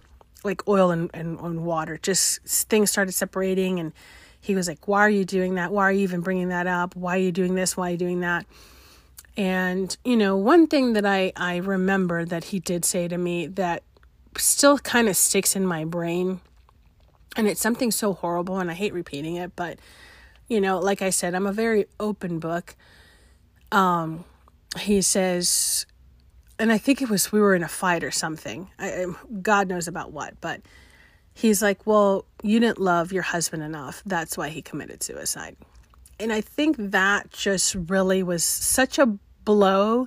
like 0.45 0.67
oil 0.69 0.91
and, 0.91 1.11
and, 1.13 1.39
and 1.41 1.65
water. 1.65 1.99
Just 1.99 2.41
things 2.69 2.91
started 2.91 3.13
separating 3.13 3.81
and 3.81 3.93
he 4.41 4.55
was 4.55 4.69
like, 4.69 4.87
Why 4.87 5.01
are 5.01 5.11
you 5.11 5.25
doing 5.25 5.55
that? 5.57 5.73
Why 5.73 5.85
are 5.85 5.93
you 5.93 6.01
even 6.01 6.21
bringing 6.21 6.49
that 6.49 6.67
up? 6.67 6.95
Why 6.95 7.17
are 7.17 7.21
you 7.21 7.33
doing 7.33 7.55
this? 7.55 7.77
Why 7.77 7.89
are 7.89 7.91
you 7.93 7.97
doing 7.97 8.21
that? 8.21 8.47
And, 9.37 9.97
you 10.05 10.17
know, 10.17 10.37
one 10.37 10.67
thing 10.67 10.95
that 10.95 11.07
I, 11.07 11.33
I 11.37 11.59
remember 11.59 12.25
that 12.25 12.45
he 12.45 12.59
did 12.59 12.85
say 12.85 13.07
to 13.07 13.17
me 13.17 13.47
that 13.47 13.85
still 14.37 14.79
kind 14.79 15.09
of 15.09 15.17
sticks 15.17 15.55
in 15.55 15.65
my 15.65 15.85
brain, 15.85 16.41
and 17.37 17.47
it's 17.47 17.61
something 17.61 17.91
so 17.91 18.13
horrible, 18.13 18.59
and 18.59 18.71
I 18.71 18.75
hate 18.75 18.93
repeating 18.93 19.37
it, 19.37 19.53
but, 19.55 19.79
you 20.49 20.61
know, 20.61 20.79
like 20.79 21.03
I 21.03 21.11
said, 21.11 21.35
I'm 21.35 21.47
a 21.47 21.53
very 21.53 21.87
open 22.01 22.39
book. 22.39 22.75
Um, 23.71 24.25
he 24.79 25.03
says, 25.03 25.87
and 26.59 26.73
I 26.73 26.79
think 26.79 27.01
it 27.03 27.09
was 27.09 27.31
we 27.31 27.41
were 27.41 27.55
in 27.55 27.63
a 27.63 27.69
fight 27.69 28.03
or 28.03 28.11
something. 28.11 28.71
I, 28.79 29.07
God 29.43 29.69
knows 29.69 29.89
about 29.89 30.13
what, 30.13 30.41
but 30.41 30.61
he's 31.35 31.63
like, 31.63 31.87
"Well, 31.87 32.25
you 32.43 32.59
didn't 32.61 32.81
love 32.81 33.13
your 33.13 33.23
husband 33.23 33.63
enough. 33.63 34.03
That's 34.05 34.37
why 34.37 34.49
he 34.49 34.61
committed 34.61 35.03
suicide." 35.03 35.57
And 36.19 36.33
I 36.33 36.41
think 36.41 36.77
that 36.79 37.31
just 37.31 37.77
really 37.89 38.23
was 38.23 38.43
such 38.43 38.99
a 38.99 39.07
blow, 39.45 40.07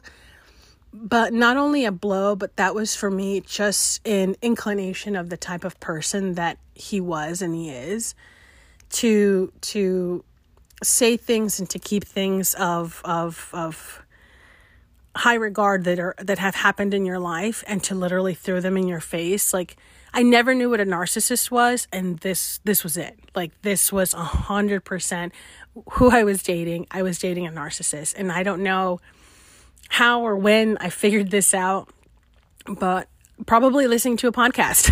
but 0.93 1.33
not 1.33 1.57
only 1.57 1.85
a 1.85 1.91
blow, 1.91 2.35
but 2.35 2.57
that 2.57 2.75
was 2.75 2.95
for 2.95 3.09
me 3.09 3.41
just 3.41 4.05
an 4.07 4.35
inclination 4.41 5.15
of 5.15 5.29
the 5.29 5.37
type 5.37 5.63
of 5.63 5.79
person 5.79 6.33
that 6.35 6.57
he 6.75 6.99
was 6.99 7.41
and 7.41 7.55
he 7.55 7.69
is 7.69 8.15
to 8.89 9.51
to 9.61 10.23
say 10.83 11.15
things 11.15 11.59
and 11.59 11.69
to 11.69 11.79
keep 11.79 12.03
things 12.03 12.53
of 12.55 13.01
of 13.05 13.49
of 13.53 14.03
high 15.15 15.35
regard 15.35 15.83
that 15.83 15.99
are 15.99 16.15
that 16.17 16.39
have 16.39 16.55
happened 16.55 16.93
in 16.93 17.05
your 17.05 17.19
life 17.19 17.63
and 17.67 17.83
to 17.83 17.95
literally 17.95 18.33
throw 18.33 18.59
them 18.59 18.77
in 18.77 18.87
your 18.87 18.99
face. 18.99 19.53
Like 19.53 19.77
i 20.13 20.23
never 20.23 20.53
knew 20.53 20.69
what 20.69 20.81
a 20.81 20.85
narcissist 20.85 21.51
was 21.51 21.87
and 21.93 22.19
this 22.19 22.59
this 22.65 22.83
was 22.83 22.97
it. 22.97 23.17
Like 23.33 23.51
this 23.61 23.93
was 23.93 24.13
a 24.13 24.23
hundred 24.23 24.83
percent 24.83 25.33
who 25.93 26.09
i 26.09 26.23
was 26.23 26.43
dating. 26.43 26.87
I 26.91 27.01
was 27.01 27.17
dating 27.17 27.47
a 27.47 27.51
narcissist 27.51 28.15
and 28.17 28.31
i 28.31 28.43
don't 28.43 28.63
know 28.63 28.99
how 29.91 30.21
or 30.21 30.35
when 30.35 30.77
i 30.79 30.89
figured 30.89 31.31
this 31.31 31.53
out 31.53 31.89
but 32.77 33.07
probably 33.45 33.87
listening 33.87 34.17
to 34.17 34.27
a 34.27 34.31
podcast 34.31 34.91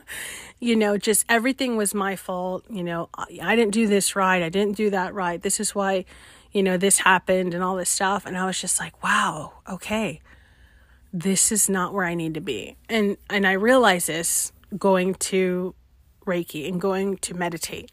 you 0.60 0.76
know 0.76 0.96
just 0.96 1.24
everything 1.28 1.76
was 1.76 1.94
my 1.94 2.16
fault 2.16 2.64
you 2.70 2.82
know 2.82 3.08
I, 3.14 3.56
didn't 3.56 3.72
do 3.72 3.86
this 3.86 4.14
right 4.14 4.42
i 4.42 4.48
didn't 4.48 4.76
do 4.76 4.90
that 4.90 5.14
right 5.14 5.40
this 5.40 5.58
is 5.58 5.74
why 5.74 6.04
you 6.52 6.62
know, 6.62 6.76
this 6.76 6.98
happened 6.98 7.54
and 7.54 7.64
all 7.64 7.76
this 7.76 7.90
stuff. 7.90 8.26
And 8.26 8.36
I 8.36 8.44
was 8.44 8.60
just 8.60 8.78
like, 8.78 9.02
wow, 9.02 9.54
okay, 9.68 10.20
this 11.12 11.50
is 11.50 11.68
not 11.68 11.94
where 11.94 12.04
I 12.04 12.14
need 12.14 12.34
to 12.34 12.40
be. 12.40 12.76
And 12.88 13.16
and 13.28 13.46
I 13.46 13.52
realized 13.52 14.08
this 14.08 14.52
going 14.78 15.14
to 15.14 15.74
Reiki 16.26 16.68
and 16.68 16.80
going 16.80 17.16
to 17.18 17.34
meditate 17.34 17.90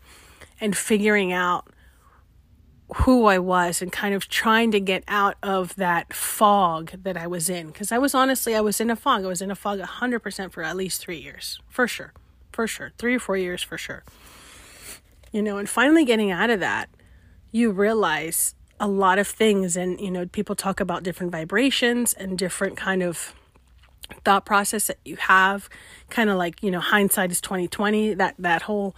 and 0.62 0.76
figuring 0.76 1.34
out 1.34 1.68
who 2.96 3.26
I 3.26 3.38
was 3.38 3.82
and 3.82 3.92
kind 3.92 4.16
of 4.16 4.28
trying 4.28 4.72
to 4.72 4.80
get 4.80 5.04
out 5.08 5.36
of 5.44 5.76
that 5.76 6.14
fog 6.14 6.92
that 7.04 7.16
I 7.16 7.28
was 7.28 7.50
in. 7.50 7.68
Because 7.68 7.92
I 7.92 7.98
was 7.98 8.16
honestly, 8.16 8.56
I 8.56 8.62
was 8.62 8.82
in 8.82 8.90
a 8.90 8.96
fog. 8.96 9.24
I 9.24 9.28
was 9.28 9.42
in 9.42 9.52
a 9.52 9.56
fog 9.56 9.80
100% 9.80 10.52
for 10.52 10.64
at 10.64 10.76
least 10.76 11.02
three 11.02 11.20
years, 11.20 11.60
for 11.68 11.88
sure. 11.88 12.14
For 12.52 12.66
sure. 12.68 12.92
Three 12.98 13.16
or 13.16 13.20
four 13.20 13.38
years, 13.38 13.62
for 13.62 13.78
sure. 13.78 14.04
You 15.32 15.44
know, 15.44 15.58
and 15.58 15.70
finally 15.70 16.04
getting 16.04 16.32
out 16.32 16.50
of 16.50 16.60
that 16.60 16.90
you 17.52 17.72
realize 17.72 18.56
a 18.80 18.88
lot 18.88 19.20
of 19.20 19.28
things 19.28 19.76
and 19.76 20.00
you 20.00 20.12
know 20.12 20.26
people 20.28 20.56
talk 20.56 20.80
about 20.80 21.04
different 21.04 21.32
vibrations 21.32 22.14
and 22.14 22.38
different 22.38 22.78
kind 22.78 23.04
of 23.04 23.34
thought 24.24 24.46
process 24.46 24.88
that 24.88 24.98
you 25.04 25.16
have 25.18 25.70
kind 26.10 26.30
of 26.30 26.38
like 26.38 26.62
you 26.64 26.72
know 26.72 26.80
hindsight 26.80 27.32
is 27.32 27.42
2020 27.42 28.14
that 28.14 28.36
that 28.40 28.64
whole 28.64 28.96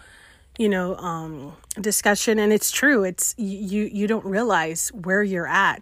you 0.58 0.70
know 0.70 0.96
um 0.98 1.54
discussion 1.80 2.40
and 2.40 2.52
it's 2.52 2.72
true 2.72 3.04
it's 3.04 3.34
you 3.38 3.90
you 3.92 4.08
don't 4.08 4.26
realize 4.26 4.90
where 4.90 5.24
you're 5.24 5.48
at 5.48 5.82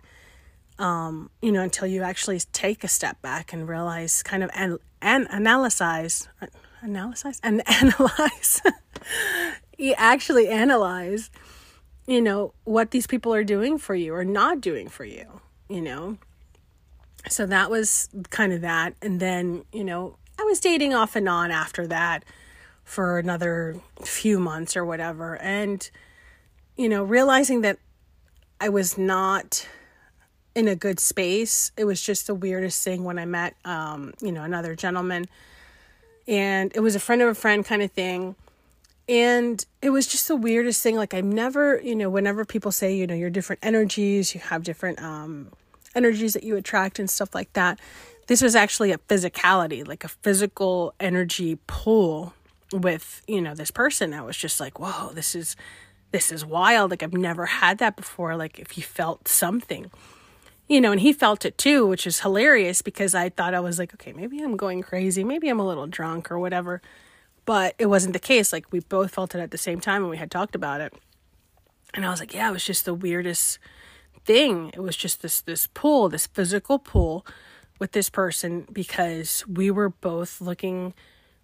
um 0.77 1.29
you 1.41 1.51
know 1.51 1.62
until 1.62 1.88
you 1.88 2.01
actually 2.03 2.39
take 2.53 2.84
a 2.84 2.88
step 2.88 3.21
back 3.21 3.51
and 3.51 3.67
realize 3.67 4.21
kind 4.23 4.43
of 4.43 4.49
and 4.53 4.77
and 5.01 5.27
analyze 5.32 6.27
analyze 6.84 7.39
and 7.43 7.62
analyze 7.82 8.62
you 9.77 9.93
actually 9.97 10.47
analyze 10.47 11.29
you 12.10 12.23
know, 12.23 12.53
what 12.63 12.89
these 12.89 13.05
people 13.05 13.32
are 13.32 13.43
doing 13.43 13.77
for 13.77 13.93
you 13.93 14.15
or 14.15 14.25
not 14.25 14.62
doing 14.62 14.89
for 14.89 15.05
you, 15.05 15.41
you 15.69 15.79
know. 15.79 16.17
So 17.29 17.45
that 17.45 17.69
was 17.69 18.10
kind 18.32 18.51
of 18.51 18.62
that. 18.62 18.95
And 18.99 19.19
then, 19.19 19.63
you 19.71 19.84
know, 19.84 20.17
I 20.39 20.43
was 20.43 20.60
dating 20.60 20.95
off 20.95 21.15
and 21.15 21.29
on 21.29 21.51
after 21.51 21.86
that 21.86 22.25
for 22.89 23.19
another 23.19 23.80
few 24.04 24.39
months 24.39 24.75
or 24.75 24.84
whatever. 24.84 25.38
And, 25.38 25.88
you 26.75 26.89
know, 26.89 27.04
realizing 27.04 27.62
that 27.62 27.78
I 28.60 28.69
was 28.69 28.97
not 28.97 29.67
in 30.56 30.67
a 30.67 30.75
good 30.75 30.99
space. 30.99 31.71
It 31.78 31.86
was 31.86 32.02
just 32.02 32.25
the 32.25 32.34
weirdest 32.34 32.84
thing 32.84 33.04
when 33.04 33.19
I 33.19 33.25
met, 33.25 33.56
um, 33.63 34.15
you 34.21 34.32
know, 34.32 34.43
another 34.43 34.75
gentleman. 34.75 35.28
And 36.28 36.71
it 36.73 36.80
was 36.80 36.95
a 36.95 36.99
friend 36.99 37.21
of 37.21 37.28
a 37.30 37.36
friend 37.36 37.63
kind 37.63 37.84
of 37.84 37.91
thing 37.91 38.36
and 39.08 39.65
it 39.82 39.89
was 39.89 40.06
just 40.06 40.28
the 40.28 40.36
weirdest 40.36 40.84
thing 40.84 40.95
like 40.95 41.15
i've 41.15 41.25
never 41.25 41.82
you 41.82 41.95
know 41.95 42.12
whenever 42.12 42.45
people 42.45 42.71
say 42.71 42.95
you 42.95 43.08
know 43.08 43.15
you're 43.15 43.32
different 43.32 43.60
energies 43.63 44.36
you 44.36 44.39
have 44.39 44.62
different 44.62 45.02
um 45.02 45.47
energies 45.95 46.34
that 46.34 46.43
you 46.43 46.56
attract 46.56 46.99
and 46.99 47.10
stuff 47.10 47.34
like 47.34 47.52
that 47.54 47.80
this 48.28 48.39
was 48.39 48.56
actually 48.56 48.91
a 48.91 48.99
physicality 48.99 49.86
like 49.88 50.04
a 50.04 50.08
physical 50.08 50.93
energy 50.99 51.58
pull 51.65 52.36
with 52.71 53.21
you 53.27 53.41
know 53.41 53.55
this 53.55 53.71
person 53.71 54.13
i 54.13 54.21
was 54.21 54.38
just 54.38 54.60
like 54.60 54.79
whoa 54.79 55.12
this 55.13 55.36
is 55.36 55.55
this 56.12 56.32
is 56.32 56.45
wild 56.45 56.91
like 56.91 57.01
i've 57.01 57.13
never 57.13 57.45
had 57.45 57.77
that 57.79 57.95
before 57.95 58.36
like 58.36 58.60
if 58.60 58.77
you 58.77 58.84
felt 58.84 59.27
something 59.27 59.89
you 60.67 60.79
know 60.79 60.91
and 60.91 61.01
he 61.01 61.12
felt 61.12 61.45
it 61.45 61.58
too 61.58 61.88
which 61.88 62.05
is 62.05 62.19
hilarious 62.19 62.82
because 62.82 63.15
i 63.15 63.29
thought 63.29 63.53
i 63.53 63.60
was 63.60 63.79
like 63.79 63.93
okay 63.93 64.13
maybe 64.13 64.39
i'm 64.39 64.55
going 64.55 64.82
crazy 64.82 65.23
maybe 65.23 65.49
i'm 65.49 65.60
a 65.60 65.65
little 65.65 65.88
drunk 65.88 66.32
or 66.32 66.38
whatever 66.38 66.82
but 67.49 67.73
it 67.79 67.88
wasn't 67.88 68.13
the 68.13 68.19
case. 68.19 68.53
Like 68.53 68.71
we 68.71 68.79
both 68.79 69.10
felt 69.10 69.34
it 69.34 69.39
at 69.39 69.49
the 69.49 69.58
same 69.58 69.79
time 69.79 70.03
and 70.03 70.12
we 70.12 70.17
had 70.17 70.29
talked 70.29 70.53
about 70.53 70.82
it. 70.82 70.93
And 71.95 72.05
I 72.05 72.12
was 72.12 72.19
like, 72.19 72.32
yeah, 72.32 72.47
it 72.47 72.53
was 72.53 72.63
just 72.63 72.86
the 72.86 72.93
weirdest 72.93 73.58
thing. 74.23 74.69
It 74.75 74.82
was 74.82 74.95
just 74.95 75.23
this 75.23 75.41
this 75.41 75.65
pull, 75.65 76.10
this 76.10 76.27
physical 76.27 76.77
pull 76.77 77.25
with 77.79 77.93
this 77.93 78.08
person 78.08 78.67
because 78.71 79.43
we 79.47 79.71
were 79.71 79.89
both 79.89 80.39
looking 80.39 80.93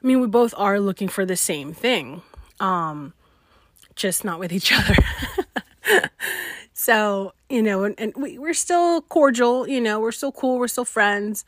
I 0.06 0.08
mean, 0.08 0.22
we 0.22 0.28
both 0.28 0.54
are 0.56 0.80
looking 0.80 1.08
for 1.08 1.26
the 1.26 1.36
same 1.36 1.74
thing. 1.74 2.22
Um 2.60 3.14
just 3.96 4.24
not 4.24 4.40
with 4.40 4.54
each 4.54 4.72
other. 4.78 4.96
so, 6.74 7.34
you 7.50 7.64
know, 7.64 7.86
and, 7.86 7.96
and 7.98 8.14
we, 8.16 8.38
we're 8.38 8.54
still 8.54 9.02
cordial, 9.02 9.68
you 9.68 9.82
know, 9.82 10.00
we're 10.00 10.12
still 10.12 10.34
cool, 10.34 10.60
we're 10.60 10.68
still 10.68 10.86
friends. 10.86 11.44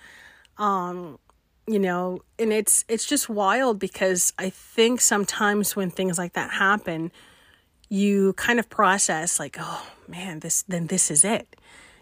Um, 0.57 1.19
you 1.67 1.79
know 1.79 2.21
and 2.39 2.53
it's 2.53 2.85
it's 2.87 3.05
just 3.05 3.29
wild 3.29 3.77
because 3.77 4.33
i 4.39 4.49
think 4.49 5.01
sometimes 5.01 5.75
when 5.75 5.91
things 5.91 6.17
like 6.17 6.33
that 6.33 6.51
happen 6.51 7.11
you 7.89 8.33
kind 8.33 8.57
of 8.57 8.69
process 8.69 9.37
like 9.39 9.57
oh 9.59 9.85
man 10.07 10.39
this 10.39 10.63
then 10.63 10.87
this 10.87 11.11
is 11.11 11.25
it 11.25 11.55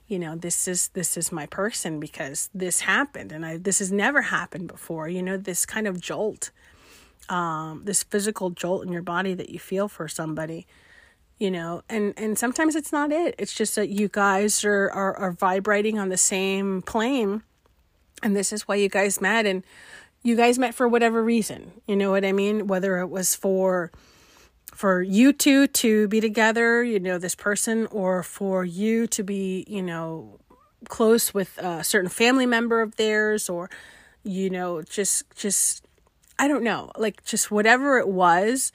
you 0.08 0.20
know 0.20 0.36
this 0.36 0.68
is 0.68 0.90
this 0.90 1.18
is 1.18 1.32
my 1.32 1.46
person 1.48 2.00
because 2.00 2.50
this 2.54 2.82
happened 2.82 3.32
and 3.32 3.46
i 3.46 3.58
this 3.58 3.80
has 3.80 3.92
never 3.92 4.22
happened 4.24 4.68
before 4.68 5.08
you 5.08 5.22
know 5.22 5.38
this 5.38 5.66
kind 5.66 5.88
of 5.88 6.00
jolt 6.00 6.52
um 7.30 7.82
this 7.86 8.04
physical 8.04 8.50
jolt 8.50 8.86
in 8.86 8.92
your 8.92 9.02
body 9.02 9.34
that 9.34 9.50
you 9.50 9.60
feel 9.60 9.88
for 9.88 10.08
somebody 10.08 10.68
you 11.38 11.52
know 11.52 11.82
and 11.90 12.14
and 12.18 12.38
sometimes 12.38 12.76
it's 12.76 12.92
not 12.92 13.12
it. 13.12 13.36
It's 13.38 13.54
just 13.54 13.76
that 13.76 13.90
you 13.90 14.08
guys 14.08 14.64
are 14.64 14.90
are, 14.90 15.16
are 15.18 15.32
vibrating 15.32 16.00
on 16.00 16.10
the 16.10 16.18
same 16.18 16.82
plane 16.82 17.44
and 18.24 18.36
this 18.36 18.54
is 18.54 18.68
why 18.68 18.76
you 18.76 18.90
guys 18.90 19.20
met 19.20 19.46
and 19.46 19.64
you 20.24 20.36
guys 20.36 20.58
met 20.58 20.74
for 20.74 20.88
whatever 20.88 21.24
reason 21.24 21.74
you 21.88 21.96
know 21.96 22.12
what 22.12 22.26
i 22.26 22.32
mean? 22.32 22.68
Whether 22.68 23.00
it 23.00 23.08
was 23.08 23.36
for 23.36 23.92
for 24.76 25.02
you 25.02 25.34
two 25.34 25.68
to 25.68 26.08
be 26.08 26.20
together 26.20 26.84
you 26.84 27.00
know 27.00 27.18
this 27.18 27.36
person 27.36 27.88
or 27.88 28.22
for 28.22 28.64
you 28.64 29.08
to 29.08 29.24
be 29.24 29.66
you 29.68 29.82
know 29.82 30.40
close 30.88 31.34
with 31.34 31.58
a 31.58 31.84
certain 31.84 32.10
family 32.10 32.46
member 32.46 32.82
of 32.82 32.96
theirs 32.98 33.50
or 33.50 33.70
you 34.24 34.50
know 34.50 34.82
just 34.82 35.24
just 35.36 35.86
i 36.38 36.48
don't 36.48 36.64
know 36.64 36.92
like 36.98 37.24
just 37.26 37.50
whatever 37.50 37.98
it 37.98 38.08
was 38.08 38.72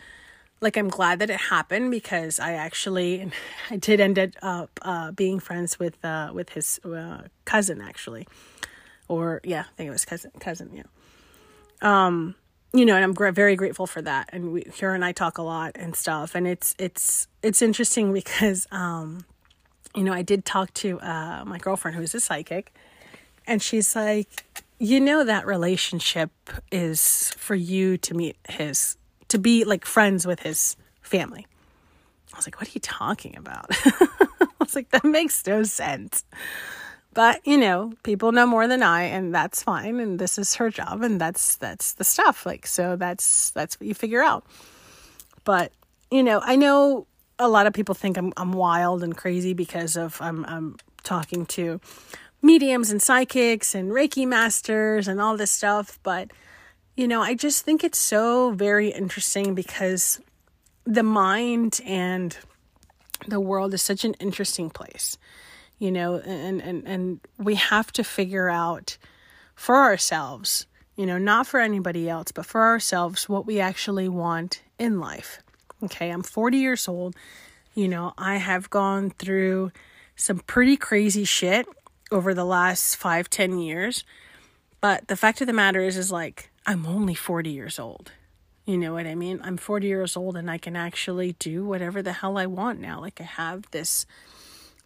like 0.60 0.76
i'm 0.76 0.88
glad 0.88 1.18
that 1.18 1.30
it 1.30 1.38
happened 1.38 1.90
because 1.90 2.40
i 2.40 2.52
actually 2.52 3.30
i 3.70 3.76
did 3.76 4.00
end 4.00 4.18
up 4.42 4.80
uh, 4.82 5.12
being 5.12 5.38
friends 5.38 5.78
with 5.78 6.04
uh, 6.04 6.30
with 6.32 6.50
his 6.50 6.80
uh, 6.84 7.22
cousin 7.44 7.80
actually 7.80 8.26
or 9.10 9.40
yeah, 9.42 9.62
I 9.62 9.76
think 9.76 9.88
it 9.88 9.90
was 9.90 10.04
cousin 10.04 10.30
cousin, 10.38 10.70
yeah. 10.72 10.84
Um, 11.82 12.36
you 12.72 12.84
know, 12.84 12.94
and 12.94 13.04
I'm 13.04 13.34
very 13.34 13.56
grateful 13.56 13.86
for 13.86 14.00
that. 14.02 14.30
And 14.32 14.52
we, 14.52 14.66
her 14.80 14.94
and 14.94 15.04
I 15.04 15.12
talk 15.12 15.38
a 15.38 15.42
lot 15.42 15.72
and 15.74 15.96
stuff. 15.96 16.34
And 16.34 16.46
it's 16.46 16.74
it's 16.78 17.26
it's 17.42 17.62
interesting 17.62 18.12
because, 18.20 18.66
um, 18.70 19.24
you 19.94 20.04
know, 20.04 20.12
I 20.12 20.22
did 20.22 20.44
talk 20.44 20.72
to 20.74 21.00
uh, 21.00 21.44
my 21.44 21.58
girlfriend 21.58 21.96
who's 21.96 22.14
a 22.14 22.20
psychic, 22.20 22.72
and 23.46 23.60
she's 23.60 23.96
like, 23.96 24.44
you 24.78 24.98
know, 24.98 25.24
that 25.24 25.46
relationship 25.46 26.30
is 26.72 27.34
for 27.36 27.54
you 27.54 27.98
to 27.98 28.14
meet 28.14 28.36
his, 28.48 28.96
to 29.28 29.38
be 29.38 29.64
like 29.64 29.84
friends 29.84 30.26
with 30.26 30.40
his 30.40 30.76
family. 31.02 31.46
I 32.32 32.36
was 32.36 32.46
like, 32.46 32.58
what 32.60 32.68
are 32.68 32.72
you 32.72 32.80
talking 32.80 33.36
about? 33.36 33.66
I 33.70 34.46
was 34.58 34.74
like, 34.74 34.88
that 34.90 35.04
makes 35.04 35.46
no 35.46 35.64
sense. 35.64 36.24
But, 37.12 37.44
you 37.44 37.58
know, 37.58 37.92
people 38.04 38.30
know 38.30 38.46
more 38.46 38.68
than 38.68 38.82
I 38.82 39.02
and 39.02 39.34
that's 39.34 39.62
fine 39.62 39.98
and 39.98 40.18
this 40.18 40.38
is 40.38 40.54
her 40.54 40.70
job 40.70 41.02
and 41.02 41.20
that's 41.20 41.56
that's 41.56 41.94
the 41.94 42.04
stuff. 42.04 42.46
Like 42.46 42.66
so 42.66 42.96
that's 42.96 43.50
that's 43.50 43.78
what 43.80 43.88
you 43.88 43.94
figure 43.94 44.22
out. 44.22 44.44
But, 45.44 45.72
you 46.10 46.22
know, 46.22 46.40
I 46.44 46.56
know 46.56 47.06
a 47.38 47.48
lot 47.48 47.66
of 47.66 47.72
people 47.72 47.94
think 47.94 48.16
I'm 48.16 48.32
I'm 48.36 48.52
wild 48.52 49.02
and 49.02 49.16
crazy 49.16 49.54
because 49.54 49.96
of 49.96 50.20
I'm 50.20 50.44
I'm 50.44 50.76
talking 51.02 51.46
to 51.46 51.80
mediums 52.42 52.90
and 52.90 53.02
psychics 53.02 53.74
and 53.74 53.90
Reiki 53.90 54.26
masters 54.26 55.08
and 55.08 55.20
all 55.20 55.36
this 55.36 55.50
stuff, 55.50 55.98
but 56.02 56.30
you 56.96 57.08
know, 57.08 57.22
I 57.22 57.34
just 57.34 57.64
think 57.64 57.82
it's 57.82 57.98
so 57.98 58.52
very 58.52 58.90
interesting 58.90 59.54
because 59.54 60.20
the 60.84 61.02
mind 61.02 61.80
and 61.84 62.36
the 63.26 63.40
world 63.40 63.74
is 63.74 63.82
such 63.82 64.04
an 64.04 64.14
interesting 64.14 64.70
place 64.70 65.16
you 65.80 65.90
know 65.90 66.16
and 66.18 66.62
and 66.62 66.86
and 66.86 67.20
we 67.38 67.56
have 67.56 67.90
to 67.90 68.04
figure 68.04 68.48
out 68.48 68.96
for 69.56 69.74
ourselves 69.74 70.66
you 70.94 71.04
know 71.04 71.18
not 71.18 71.48
for 71.48 71.58
anybody 71.58 72.08
else 72.08 72.30
but 72.30 72.46
for 72.46 72.62
ourselves 72.62 73.28
what 73.28 73.46
we 73.46 73.58
actually 73.58 74.08
want 74.08 74.62
in 74.78 75.00
life 75.00 75.40
okay 75.82 76.10
i'm 76.10 76.22
40 76.22 76.58
years 76.58 76.86
old 76.86 77.16
you 77.74 77.88
know 77.88 78.12
i 78.16 78.36
have 78.36 78.70
gone 78.70 79.10
through 79.10 79.72
some 80.14 80.38
pretty 80.40 80.76
crazy 80.76 81.24
shit 81.24 81.66
over 82.12 82.34
the 82.34 82.44
last 82.44 82.94
five 82.94 83.28
ten 83.28 83.58
years 83.58 84.04
but 84.80 85.08
the 85.08 85.16
fact 85.16 85.40
of 85.40 85.48
the 85.48 85.52
matter 85.52 85.80
is 85.80 85.96
is 85.96 86.12
like 86.12 86.50
i'm 86.66 86.86
only 86.86 87.14
40 87.14 87.50
years 87.50 87.78
old 87.78 88.12
you 88.66 88.78
know 88.78 88.92
what 88.92 89.06
I 89.06 89.16
mean? 89.16 89.40
I'm 89.42 89.56
40 89.56 89.88
years 89.88 90.16
old 90.16 90.36
and 90.36 90.48
I 90.48 90.56
can 90.56 90.76
actually 90.76 91.32
do 91.40 91.64
whatever 91.64 92.02
the 92.02 92.12
hell 92.12 92.38
I 92.38 92.46
want 92.46 92.78
now. 92.78 93.00
Like 93.00 93.20
I 93.20 93.24
have 93.24 93.68
this 93.72 94.06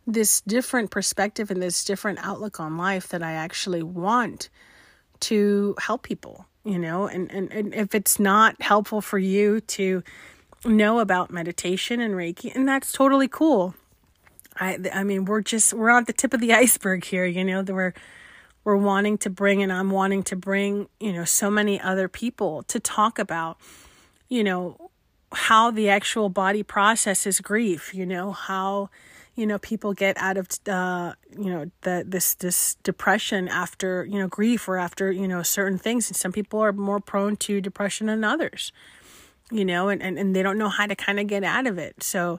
this 0.07 0.41
different 0.43 0.91
perspective 0.91 1.51
and 1.51 1.63
this 1.63 1.85
different 1.85 2.19
outlook 2.23 2.61
on 2.61 2.77
life 2.77 3.09
that 3.09 3.23
I 3.23 3.33
actually 3.33 3.83
want 3.83 4.51
to 5.21 5.75
help 5.81 6.03
people, 6.03 6.47
you 6.65 6.79
know? 6.79 7.07
And 7.07 7.31
and, 7.33 7.53
and 7.53 7.75
if 7.75 7.95
it's 7.95 8.19
not 8.19 8.61
helpful 8.61 9.01
for 9.01 9.19
you 9.19 9.61
to 9.61 10.03
know 10.65 10.99
about 10.99 11.31
meditation 11.31 12.01
and 12.01 12.15
Reiki, 12.15 12.55
and 12.55 12.69
that's 12.69 12.93
totally 12.93 13.29
cool. 13.29 13.75
I 14.59 14.79
I 14.93 15.05
mean, 15.05 15.25
we're 15.25 15.43
just 15.43 15.73
we're 15.73 15.91
on 15.91 16.05
the 16.05 16.13
tip 16.13 16.35
of 16.35 16.41
the 16.41 16.53
iceberg 16.63 17.05
here, 17.05 17.25
you 17.25 17.45
know, 17.45 17.63
that 17.63 17.73
we're 17.73 17.95
we're 18.65 18.77
wanting 18.77 19.19
to 19.19 19.31
bring 19.31 19.63
and 19.63 19.73
I'm 19.73 19.91
wanting 19.91 20.23
to 20.25 20.37
bring, 20.37 20.89
you 20.99 21.13
know, 21.13 21.25
so 21.25 21.51
many 21.51 21.81
other 21.81 22.09
people 22.09 22.63
to 22.65 22.81
talk 22.81 23.19
about, 23.19 23.59
you 24.29 24.43
know, 24.43 24.91
how 25.33 25.71
the 25.71 25.89
actual 25.89 26.29
body 26.31 26.63
processes 26.63 27.41
grief, 27.41 27.95
you 27.95 28.07
know, 28.07 28.33
how 28.33 28.89
you 29.35 29.47
know 29.47 29.59
people 29.59 29.93
get 29.93 30.17
out 30.19 30.37
of 30.37 30.49
uh 30.69 31.13
you 31.37 31.51
know 31.51 31.71
the 31.83 32.05
this 32.07 32.35
this 32.35 32.77
depression 32.83 33.49
after 33.49 34.05
you 34.05 34.19
know 34.19 34.29
grief 34.29 34.69
or 34.69 34.79
after 34.79 35.11
you 35.11 35.27
know 35.27 35.43
certain 35.43 35.79
things 35.79 36.09
and 36.09 36.17
some 36.17 36.33
people 36.33 36.61
are 36.61 36.73
more 36.73 37.01
prone 37.01 37.37
to 37.37 37.61
depression 37.61 38.07
than 38.07 38.25
others 38.25 38.73
you 39.51 39.65
know 39.65 39.89
and 39.89 40.03
and, 40.03 40.19
and 40.19 40.35
they 40.35 40.43
don't 40.43 40.59
know 40.59 40.69
how 40.69 40.87
to 40.87 40.95
kind 40.95 41.19
of 41.19 41.27
get 41.27 41.45
out 41.45 41.67
of 41.67 41.79
it 41.79 42.03
so 42.03 42.39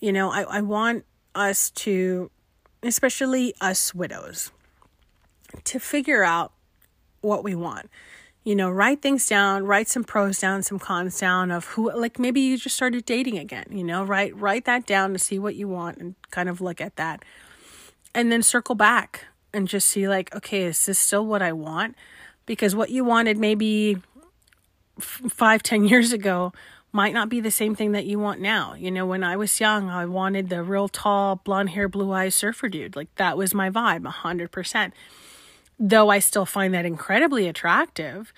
you 0.00 0.12
know 0.12 0.30
i 0.30 0.42
i 0.44 0.60
want 0.60 1.04
us 1.34 1.70
to 1.70 2.30
especially 2.82 3.54
us 3.60 3.94
widows 3.94 4.50
to 5.64 5.78
figure 5.78 6.24
out 6.24 6.52
what 7.20 7.44
we 7.44 7.54
want. 7.54 7.88
You 8.44 8.54
know, 8.54 8.70
write 8.70 9.00
things 9.00 9.26
down, 9.26 9.64
write 9.64 9.88
some 9.88 10.04
pros 10.04 10.38
down, 10.38 10.62
some 10.62 10.78
cons 10.78 11.18
down 11.18 11.50
of 11.50 11.64
who 11.64 11.90
like 11.98 12.18
maybe 12.18 12.42
you 12.42 12.58
just 12.58 12.76
started 12.76 13.06
dating 13.06 13.38
again, 13.38 13.64
you 13.70 13.82
know, 13.82 14.04
write 14.04 14.36
write 14.36 14.66
that 14.66 14.86
down 14.86 15.14
to 15.14 15.18
see 15.18 15.38
what 15.38 15.54
you 15.54 15.66
want 15.66 15.96
and 15.96 16.14
kind 16.30 16.50
of 16.50 16.60
look 16.60 16.78
at 16.78 16.96
that. 16.96 17.24
And 18.14 18.30
then 18.30 18.42
circle 18.42 18.74
back 18.74 19.24
and 19.54 19.66
just 19.66 19.88
see 19.88 20.06
like, 20.08 20.34
okay, 20.36 20.64
is 20.64 20.84
this 20.84 20.98
still 20.98 21.24
what 21.24 21.40
I 21.40 21.52
want? 21.52 21.96
Because 22.44 22.76
what 22.76 22.90
you 22.90 23.02
wanted 23.02 23.38
maybe 23.38 23.96
f- 24.98 25.22
five, 25.30 25.62
ten 25.62 25.84
years 25.88 26.12
ago 26.12 26.52
might 26.92 27.14
not 27.14 27.30
be 27.30 27.40
the 27.40 27.50
same 27.50 27.74
thing 27.74 27.92
that 27.92 28.04
you 28.04 28.18
want 28.18 28.40
now. 28.40 28.74
You 28.74 28.90
know, 28.90 29.06
when 29.06 29.24
I 29.24 29.36
was 29.36 29.58
young, 29.58 29.88
I 29.88 30.04
wanted 30.04 30.50
the 30.50 30.62
real 30.62 30.88
tall, 30.88 31.36
blonde 31.36 31.70
hair, 31.70 31.88
blue 31.88 32.12
eyes 32.12 32.34
surfer 32.34 32.68
dude. 32.68 32.94
Like 32.94 33.12
that 33.16 33.38
was 33.38 33.54
my 33.54 33.70
vibe, 33.70 34.04
a 34.04 34.10
hundred 34.10 34.52
percent 34.52 34.92
though 35.78 36.08
I 36.08 36.18
still 36.18 36.46
find 36.46 36.74
that 36.74 36.84
incredibly 36.84 37.48
attractive, 37.48 38.32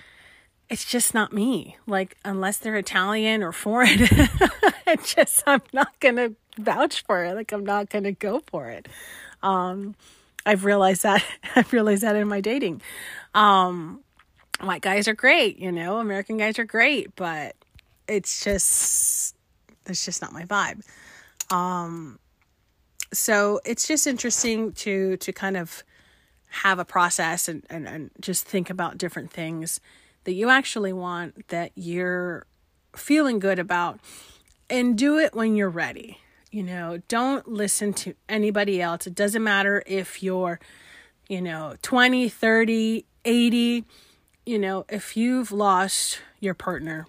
it's 0.69 0.85
just 0.85 1.15
not 1.15 1.33
me. 1.33 1.77
Like, 1.87 2.17
unless 2.25 2.59
they're 2.59 2.77
Italian 2.77 3.43
or 3.43 3.53
foreign, 3.53 3.99
it's 4.87 5.15
just, 5.15 5.43
I'm 5.47 5.63
not 5.73 5.99
going 6.01 6.17
to 6.17 6.35
vouch 6.59 7.05
for 7.05 7.25
it. 7.25 7.35
Like, 7.35 7.53
I'm 7.53 7.65
not 7.65 7.91
going 7.91 8.05
to 8.05 8.13
go 8.13 8.43
for 8.47 8.71
it. 8.71 8.89
Um, 9.43 9.95
I've 10.45 10.65
realized 10.65 11.03
that, 11.03 11.25
I've 11.57 11.73
realized 11.73 12.03
that 12.03 12.17
in 12.17 12.29
my 12.29 12.41
dating. 12.41 12.83
Um, 13.35 14.01
white 14.61 14.83
guys 14.83 15.07
are 15.09 15.15
great, 15.15 15.59
you 15.59 15.71
know, 15.71 15.99
American 15.99 16.37
guys 16.37 16.59
are 16.59 16.65
great, 16.65 17.15
but 17.17 17.55
it's 18.09 18.43
just, 18.43 19.37
it's 19.87 20.05
just 20.05 20.23
not 20.23 20.33
my 20.33 20.45
vibe. 20.45 20.83
Um, 21.53 22.19
so 23.13 23.61
it's 23.65 23.87
just 23.87 24.07
interesting 24.07 24.73
to, 24.73 25.17
to 25.19 25.33
kind 25.33 25.57
of, 25.57 25.85
have 26.49 26.79
a 26.79 26.85
process 26.85 27.49
and, 27.49 27.65
and, 27.69 27.87
and 27.87 28.11
just 28.21 28.47
think 28.47 28.71
about 28.71 28.99
different 28.99 29.31
things 29.31 29.81
that 30.25 30.35
you 30.35 30.49
actually 30.49 30.93
want 30.93 31.49
that 31.49 31.71
you're 31.75 32.47
feeling 32.95 33.39
good 33.39 33.59
about 33.59 34.01
and 34.69 34.99
do 34.99 35.19
it 35.19 35.35
when 35.35 35.55
you're 35.55 35.71
ready. 35.71 36.19
You 36.51 36.63
know, 36.63 37.03
don't 37.09 37.47
listen 37.49 37.93
to 37.95 38.15
anybody 38.29 38.81
else. 38.81 39.07
It 39.07 39.15
doesn't 39.15 39.43
matter 39.43 39.83
if 39.87 40.23
you're, 40.23 40.59
you 41.29 41.43
know, 41.43 41.77
20, 41.83 42.29
30, 42.29 43.05
80, 43.25 43.85
you 44.45 44.59
know, 44.59 44.85
if 44.89 45.17
you've 45.17 45.53
lost 45.53 46.21
your 46.41 46.55
partner, 46.55 47.07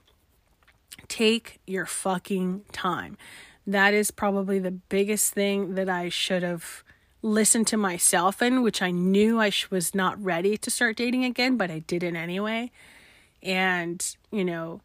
take 1.07 1.59
your 1.65 1.85
fucking 1.85 2.63
time. 2.71 3.17
That 3.65 3.93
is 3.93 4.11
probably 4.11 4.59
the 4.59 4.71
biggest 4.71 5.33
thing 5.33 5.75
that 5.75 5.89
I 5.89 6.09
should 6.09 6.43
have 6.43 6.83
listen 7.27 7.65
to 7.65 7.77
myself 7.77 8.41
in, 8.41 8.63
which 8.63 8.81
I 8.81 8.91
knew 8.91 9.39
I 9.39 9.51
was 9.69 9.93
not 9.93 10.21
ready 10.23 10.57
to 10.57 10.71
start 10.71 10.95
dating 10.95 11.25
again, 11.25 11.57
but 11.57 11.69
I 11.69 11.79
did 11.79 12.01
it 12.03 12.15
anyway. 12.15 12.71
And, 13.43 14.03
you 14.31 14.45
know, 14.45 14.81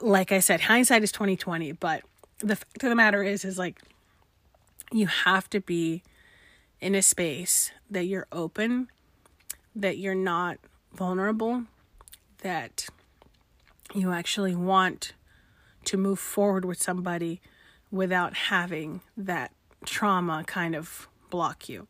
like 0.00 0.32
I 0.32 0.38
said, 0.38 0.62
hindsight 0.62 1.02
is 1.02 1.12
2020, 1.12 1.72
but 1.72 2.02
the 2.38 2.56
fact 2.56 2.82
of 2.82 2.88
the 2.88 2.94
matter 2.94 3.22
is 3.22 3.44
is 3.44 3.58
like 3.58 3.80
you 4.90 5.06
have 5.06 5.50
to 5.50 5.60
be 5.60 6.02
in 6.80 6.94
a 6.94 7.02
space 7.02 7.72
that 7.90 8.04
you're 8.04 8.26
open, 8.32 8.88
that 9.74 9.98
you're 9.98 10.14
not 10.14 10.58
vulnerable, 10.94 11.64
that 12.38 12.86
you 13.94 14.12
actually 14.12 14.54
want 14.54 15.12
to 15.84 15.96
move 15.96 16.18
forward 16.18 16.64
with 16.64 16.80
somebody 16.80 17.40
without 17.90 18.34
having 18.34 19.00
that 19.16 19.52
trauma 19.84 20.44
kind 20.46 20.74
of 20.74 21.08
block 21.32 21.66
you. 21.66 21.88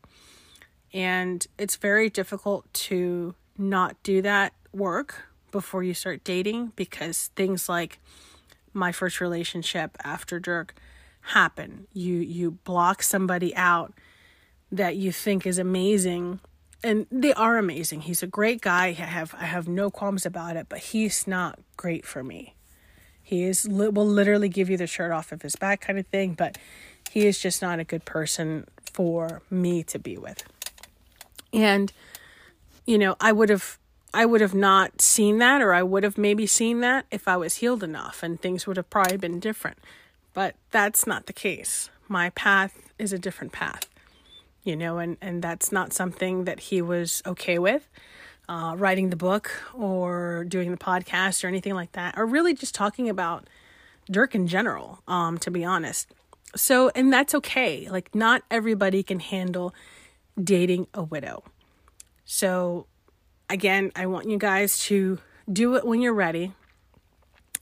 And 0.93 1.45
it's 1.57 1.75
very 1.75 2.09
difficult 2.09 2.73
to 2.87 3.35
not 3.57 4.01
do 4.03 4.21
that 4.21 4.53
work 4.71 5.27
before 5.51 5.83
you 5.83 5.93
start 5.93 6.23
dating 6.23 6.71
because 6.77 7.29
things 7.35 7.67
like 7.67 7.99
my 8.73 8.91
first 8.91 9.19
relationship 9.19 9.97
after 10.03 10.39
Dirk 10.39 10.73
happen. 11.21 11.87
You 11.93 12.15
you 12.15 12.51
block 12.51 13.03
somebody 13.03 13.53
out 13.55 13.93
that 14.71 14.95
you 14.95 15.11
think 15.11 15.45
is 15.45 15.59
amazing 15.59 16.39
and 16.83 17.05
they 17.11 17.33
are 17.33 17.57
amazing. 17.57 18.01
He's 18.01 18.23
a 18.23 18.27
great 18.27 18.61
guy. 18.61 18.87
I 18.87 18.91
have 18.91 19.35
I 19.37 19.45
have 19.45 19.67
no 19.67 19.91
qualms 19.91 20.25
about 20.25 20.55
it, 20.55 20.67
but 20.69 20.79
he's 20.79 21.27
not 21.27 21.59
great 21.75 22.05
for 22.05 22.23
me. 22.23 22.55
He 23.21 23.43
is 23.43 23.67
will 23.69 24.07
literally 24.07 24.49
give 24.49 24.69
you 24.69 24.77
the 24.77 24.87
shirt 24.87 25.11
off 25.11 25.31
of 25.33 25.41
his 25.41 25.55
back 25.55 25.81
kind 25.81 25.99
of 25.99 26.07
thing, 26.07 26.33
but 26.33 26.57
he 27.13 27.27
is 27.27 27.39
just 27.39 27.61
not 27.61 27.79
a 27.79 27.83
good 27.83 28.05
person 28.05 28.67
for 28.93 29.41
me 29.49 29.83
to 29.83 29.99
be 29.99 30.17
with. 30.17 30.43
And 31.53 31.91
you 32.85 32.97
know, 32.97 33.15
I 33.21 33.31
would 33.31 33.49
have 33.49 33.77
I 34.13 34.25
would 34.25 34.41
have 34.41 34.55
not 34.55 35.01
seen 35.01 35.39
that 35.39 35.61
or 35.61 35.73
I 35.73 35.83
would 35.83 36.03
have 36.03 36.17
maybe 36.17 36.47
seen 36.47 36.81
that 36.81 37.05
if 37.11 37.27
I 37.27 37.37
was 37.37 37.55
healed 37.57 37.83
enough 37.83 38.23
and 38.23 38.39
things 38.41 38.67
would 38.67 38.77
have 38.77 38.89
probably 38.89 39.17
been 39.17 39.39
different. 39.39 39.79
But 40.33 40.55
that's 40.71 41.07
not 41.07 41.25
the 41.27 41.33
case. 41.33 41.89
My 42.07 42.29
path 42.31 42.73
is 42.99 43.13
a 43.13 43.19
different 43.19 43.53
path. 43.53 43.87
You 44.63 44.75
know, 44.77 44.99
and 44.99 45.17
and 45.21 45.41
that's 45.43 45.71
not 45.71 45.93
something 45.93 46.45
that 46.45 46.59
he 46.69 46.81
was 46.81 47.21
okay 47.25 47.59
with. 47.59 47.87
uh, 48.49 48.75
writing 48.77 49.09
the 49.09 49.15
book 49.15 49.51
or 49.73 50.45
doing 50.47 50.71
the 50.71 50.77
podcast 50.77 51.43
or 51.43 51.47
anything 51.47 51.73
like 51.75 51.93
that, 51.93 52.15
or 52.17 52.25
really 52.25 52.53
just 52.53 52.75
talking 52.75 53.09
about 53.09 53.47
Dirk 54.11 54.35
in 54.35 54.47
general, 54.47 55.01
um, 55.07 55.37
to 55.39 55.51
be 55.51 55.63
honest. 55.63 56.11
So, 56.55 56.89
and 56.95 57.11
that's 57.11 57.33
okay. 57.35 57.87
Like, 57.89 58.13
not 58.13 58.43
everybody 58.51 59.03
can 59.03 59.19
handle 59.19 59.73
dating 60.41 60.87
a 60.93 61.03
widow. 61.03 61.43
So, 62.25 62.87
again, 63.49 63.91
I 63.95 64.05
want 64.05 64.29
you 64.29 64.37
guys 64.37 64.79
to 64.85 65.19
do 65.51 65.75
it 65.75 65.85
when 65.85 66.01
you're 66.01 66.13
ready. 66.13 66.53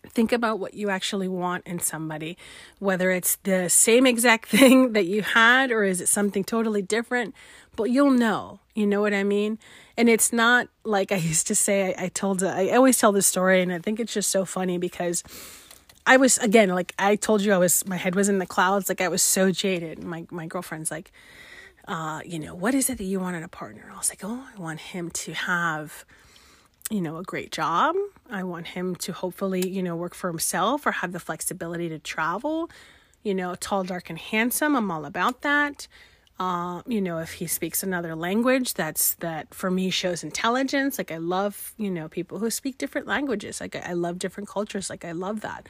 Think 0.08 0.32
about 0.32 0.60
what 0.60 0.74
you 0.74 0.90
actually 0.90 1.28
want 1.28 1.66
in 1.68 1.80
somebody, 1.80 2.38
whether 2.80 3.12
it's 3.12 3.38
the 3.44 3.70
same 3.70 4.06
exact 4.06 4.50
thing 4.58 4.94
that 4.94 5.06
you 5.06 5.22
had 5.22 5.72
or 5.72 5.84
is 5.84 6.02
it 6.02 6.08
something 6.08 6.44
totally 6.44 6.82
different, 6.82 7.34
but 7.76 7.86
you'll 7.86 8.12
know. 8.12 8.60
You 8.74 8.88
know 8.88 9.02
what 9.02 9.14
I 9.14 9.24
mean? 9.24 9.60
And 9.98 10.10
it's 10.10 10.34
not 10.34 10.68
like 10.84 11.12
I 11.12 11.16
used 11.32 11.48
to 11.48 11.56
say, 11.56 11.94
I, 11.98 12.06
I 12.06 12.08
told, 12.10 12.44
I 12.44 12.70
always 12.70 12.98
tell 12.98 13.12
this 13.12 13.28
story, 13.28 13.62
and 13.62 13.72
I 13.72 13.80
think 13.80 14.00
it's 14.00 14.14
just 14.14 14.30
so 14.30 14.46
funny 14.46 14.78
because 14.78 15.24
I 16.06 16.18
was, 16.18 16.38
again, 16.40 16.70
like 16.70 16.94
I 16.98 17.16
told 17.16 17.42
you, 17.42 17.54
I 17.54 17.58
was, 17.58 17.86
my 17.86 17.98
head 17.98 18.16
was 18.16 18.30
in 18.30 18.40
the 18.40 18.46
clouds. 18.46 18.90
Like 18.90 19.02
I 19.02 19.08
was 19.08 19.22
so 19.22 19.52
jaded. 19.52 20.04
My, 20.04 20.26
my 20.32 20.48
girlfriend's 20.48 20.92
like, 20.92 21.12
uh, 21.88 22.22
you 22.26 22.40
know, 22.40 22.56
what 22.56 22.74
is 22.74 22.90
it 22.90 22.98
that 22.98 23.04
you 23.04 23.20
want 23.20 23.36
in 23.36 23.44
a 23.44 23.48
partner? 23.48 23.90
I 23.94 23.98
was 23.98 24.10
like, 24.10 24.22
oh, 24.24 24.48
I 24.56 24.60
want 24.60 24.80
him 24.80 25.10
to 25.12 25.34
have, 25.34 26.06
you 26.90 27.02
know, 27.02 27.18
a 27.18 27.24
great 27.24 27.52
job. 27.52 27.96
I 28.30 28.44
want 28.44 28.68
him 28.68 28.96
to 28.98 29.14
hopefully, 29.14 29.68
you 29.68 29.84
know, 29.84 29.96
work 29.96 30.14
for 30.14 30.28
himself 30.30 30.86
or 30.86 30.92
have 30.92 31.12
the 31.12 31.20
flexibility 31.20 31.90
to 31.90 32.00
travel. 32.00 32.70
You 33.24 33.36
know, 33.36 33.54
tall, 33.54 33.84
dark, 33.84 34.10
and 34.10 34.18
handsome. 34.18 34.76
I'm 34.76 34.90
all 34.90 35.06
about 35.06 35.42
that. 35.42 35.88
Uh, 36.40 36.82
you 36.88 37.02
know, 37.02 37.20
if 37.20 37.34
he 37.34 37.46
speaks 37.46 37.84
another 37.84 38.16
language, 38.16 38.74
that's 38.74 39.14
that 39.16 39.54
for 39.54 39.70
me 39.70 39.90
shows 39.90 40.24
intelligence. 40.24 40.98
Like 40.98 41.12
I 41.12 41.18
love, 41.18 41.74
you 41.78 41.92
know, 41.92 42.08
people 42.08 42.40
who 42.40 42.50
speak 42.50 42.78
different 42.80 43.06
languages. 43.06 43.62
Like 43.62 43.76
I, 43.76 43.94
love 43.94 44.18
different 44.18 44.50
cultures. 44.50 44.90
Like 44.90 45.06
I 45.06 45.12
love 45.12 45.42
that. 45.42 45.70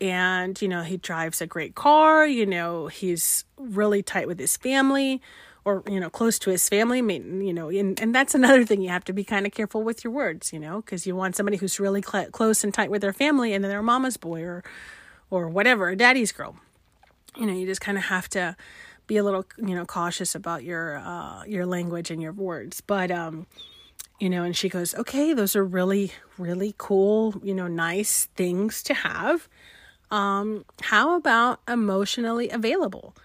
And, 0.00 0.60
you 0.62 0.68
know, 0.68 0.82
he 0.82 0.96
drives 0.96 1.40
a 1.40 1.46
great 1.46 1.74
car, 1.74 2.24
you 2.24 2.46
know, 2.46 2.86
he's 2.86 3.44
really 3.56 4.00
tight 4.00 4.28
with 4.28 4.38
his 4.38 4.56
family 4.56 5.20
or 5.68 5.82
you 5.88 6.00
know 6.00 6.08
close 6.08 6.38
to 6.38 6.50
his 6.50 6.68
family 6.68 6.98
you 6.98 7.52
know 7.52 7.68
and, 7.68 8.00
and 8.00 8.14
that's 8.14 8.34
another 8.34 8.64
thing 8.64 8.80
you 8.80 8.88
have 8.88 9.04
to 9.04 9.12
be 9.12 9.22
kind 9.22 9.46
of 9.46 9.52
careful 9.52 9.82
with 9.82 10.02
your 10.02 10.12
words 10.12 10.52
you 10.52 10.58
know 10.58 10.80
because 10.80 11.06
you 11.06 11.14
want 11.14 11.36
somebody 11.36 11.56
who's 11.56 11.78
really 11.78 12.02
cl- 12.02 12.30
close 12.30 12.64
and 12.64 12.72
tight 12.72 12.90
with 12.90 13.02
their 13.02 13.12
family 13.12 13.52
and 13.52 13.62
then 13.62 13.68
they're 13.68 13.82
mama's 13.82 14.16
boy 14.16 14.42
or 14.42 14.64
or 15.30 15.48
whatever 15.48 15.88
a 15.90 15.96
daddy's 15.96 16.32
girl 16.32 16.56
you 17.36 17.44
know 17.44 17.52
you 17.52 17.66
just 17.66 17.80
kind 17.80 17.98
of 17.98 18.04
have 18.04 18.28
to 18.28 18.56
be 19.08 19.16
a 19.16 19.24
little 19.24 19.44
you 19.58 19.74
know 19.74 19.84
cautious 19.84 20.36
about 20.36 20.62
your 20.62 20.98
uh 20.98 21.42
your 21.44 21.66
language 21.66 22.12
and 22.12 22.22
your 22.22 22.32
words 22.32 22.80
but 22.80 23.10
um 23.10 23.46
you 24.20 24.30
know 24.30 24.44
and 24.44 24.56
she 24.56 24.68
goes 24.68 24.94
okay 24.94 25.34
those 25.34 25.56
are 25.56 25.64
really 25.64 26.12
really 26.38 26.74
cool 26.78 27.34
you 27.42 27.54
know 27.54 27.66
nice 27.66 28.26
things 28.36 28.84
to 28.84 28.94
have 28.94 29.48
um 30.12 30.64
how 30.82 31.16
about 31.16 31.60
emotionally 31.66 32.48
available 32.50 33.16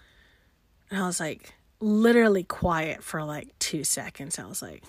and 0.90 1.00
i 1.00 1.06
was 1.06 1.20
like 1.20 1.54
literally 1.84 2.44
quiet 2.44 3.02
for 3.02 3.22
like 3.24 3.56
two 3.58 3.84
seconds. 3.84 4.38
I 4.38 4.46
was 4.46 4.62
like, 4.62 4.82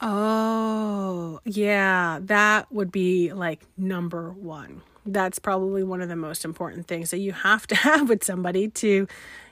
oh, 0.00 1.40
yeah, 1.44 2.18
that 2.22 2.70
would 2.70 2.92
be 2.92 3.32
like 3.32 3.60
number 3.76 4.30
one. 4.30 4.82
That's 5.04 5.38
probably 5.38 5.82
one 5.82 6.00
of 6.00 6.08
the 6.08 6.16
most 6.16 6.44
important 6.44 6.86
things 6.86 7.10
that 7.10 7.18
you 7.18 7.32
have 7.32 7.66
to 7.68 7.74
have 7.88 8.08
with 8.08 8.24
somebody 8.24 8.68
to, 8.68 9.06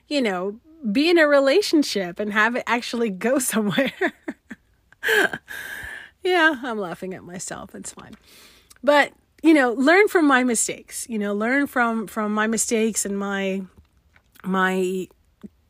you 0.09 0.23
know, 0.23 0.61
be 0.91 1.11
in 1.11 1.19
a 1.19 1.27
relationship 1.27 2.19
and 2.19 2.33
have 2.33 2.57
it 2.57 2.65
actually 2.67 3.11
go 3.11 3.39
somewhere. 3.53 3.93
yeah, 6.23 6.61
I'm 6.63 6.79
laughing 6.79 7.15
at 7.15 7.25
myself. 7.25 7.75
It's 7.75 7.93
fine. 7.93 8.15
But, 8.83 9.13
you 9.43 9.55
know, 9.55 9.73
learn 9.73 10.09
from 10.09 10.27
my 10.27 10.45
mistakes. 10.45 11.07
You 11.09 11.19
know, 11.19 11.35
learn 11.35 11.67
from 11.67 12.07
from 12.07 12.33
my 12.33 12.47
mistakes 12.47 13.05
and 13.05 13.19
my 13.19 13.63
my 14.45 15.09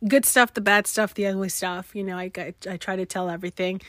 good 0.07 0.25
stuff, 0.25 0.55
the 0.55 0.61
bad 0.61 0.87
stuff, 0.87 1.15
the 1.15 1.27
ugly 1.27 1.49
stuff. 1.49 1.95
You 1.95 2.05
know, 2.05 2.17
I, 2.17 2.31
I, 2.37 2.55
I 2.69 2.77
try 2.77 2.97
to 2.97 3.07
tell 3.07 3.29
everything 3.29 3.81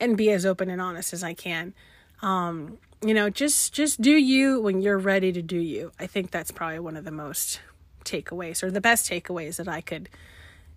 and 0.00 0.16
be 0.16 0.30
as 0.30 0.46
open 0.46 0.70
and 0.70 0.80
honest 0.80 1.12
as 1.12 1.22
I 1.22 1.34
can. 1.34 1.74
Um, 2.22 2.78
you 3.02 3.14
know, 3.14 3.30
just 3.30 3.72
just 3.72 4.00
do 4.00 4.10
you 4.10 4.60
when 4.60 4.80
you're 4.80 4.98
ready 4.98 5.32
to 5.32 5.42
do 5.42 5.58
you. 5.58 5.92
I 5.98 6.06
think 6.06 6.30
that's 6.30 6.50
probably 6.50 6.80
one 6.80 6.96
of 6.96 7.04
the 7.04 7.10
most 7.10 7.60
takeaways 8.04 8.62
or 8.62 8.70
the 8.70 8.80
best 8.80 9.10
takeaways 9.10 9.56
that 9.56 9.68
I 9.68 9.80
could, 9.80 10.08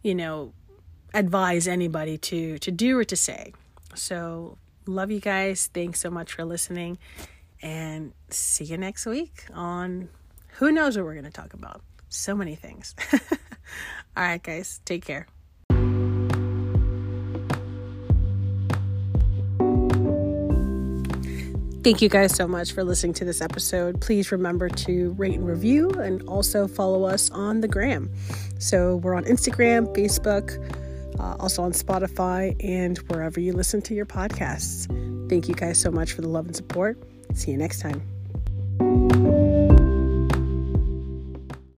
you 0.04 0.16
know, 0.16 0.54
advise 1.14 1.68
anybody 1.68 2.18
to 2.18 2.58
to 2.60 2.72
do 2.72 2.98
or 2.98 3.04
to 3.06 3.16
say. 3.16 3.54
So, 3.96 4.58
love 4.86 5.12
you 5.12 5.20
guys. 5.20 5.68
Thanks 5.74 6.00
so 6.00 6.10
much 6.10 6.34
for 6.34 6.46
listening 6.46 6.98
and 7.62 8.14
see 8.30 8.66
you 8.66 8.78
next 8.78 9.06
week 9.06 9.46
on 9.54 10.10
who 10.54 10.72
knows 10.72 10.98
what 10.98 11.06
we're 11.06 11.14
going 11.14 11.26
to 11.26 11.32
talk 11.32 11.54
about. 11.54 11.82
So 12.10 12.36
many 12.36 12.56
things. 12.56 12.96
All 14.18 14.24
right, 14.24 14.42
guys, 14.42 14.82
take 14.86 15.06
care. 15.06 15.28
Thank 21.84 22.02
you 22.04 22.10
guys 22.10 22.36
so 22.36 22.48
much 22.48 22.74
for 22.74 22.84
listening 22.84 23.14
to 23.14 23.26
this 23.26 23.42
episode. 23.42 24.02
Please 24.02 24.32
remember 24.32 24.70
to 24.70 25.14
rate 25.14 25.34
and 25.34 25.48
review 25.48 25.90
and 25.90 26.22
also 26.30 26.68
follow 26.68 27.06
us 27.06 27.32
on 27.32 27.62
the 27.62 27.68
gram. 27.68 28.12
So 28.60 28.98
we're 28.98 29.16
on 29.16 29.24
Instagram, 29.26 29.88
Facebook, 29.96 30.60
uh, 31.20 31.36
also 31.40 31.64
on 31.64 31.72
Spotify, 31.72 32.56
and 32.64 33.00
wherever 33.10 33.40
you 33.40 33.54
listen 33.54 33.82
to 33.84 33.96
your 33.96 34.06
podcasts. 34.06 34.88
Thank 35.28 35.48
you 35.48 35.56
guys 35.56 35.80
so 35.80 35.90
much 35.90 36.14
for 36.14 36.22
the 36.22 36.28
love 36.28 36.46
and 36.46 36.56
support. 36.56 37.00
See 37.34 37.50
you 37.50 37.58
next 37.58 37.80
time. 37.80 38.21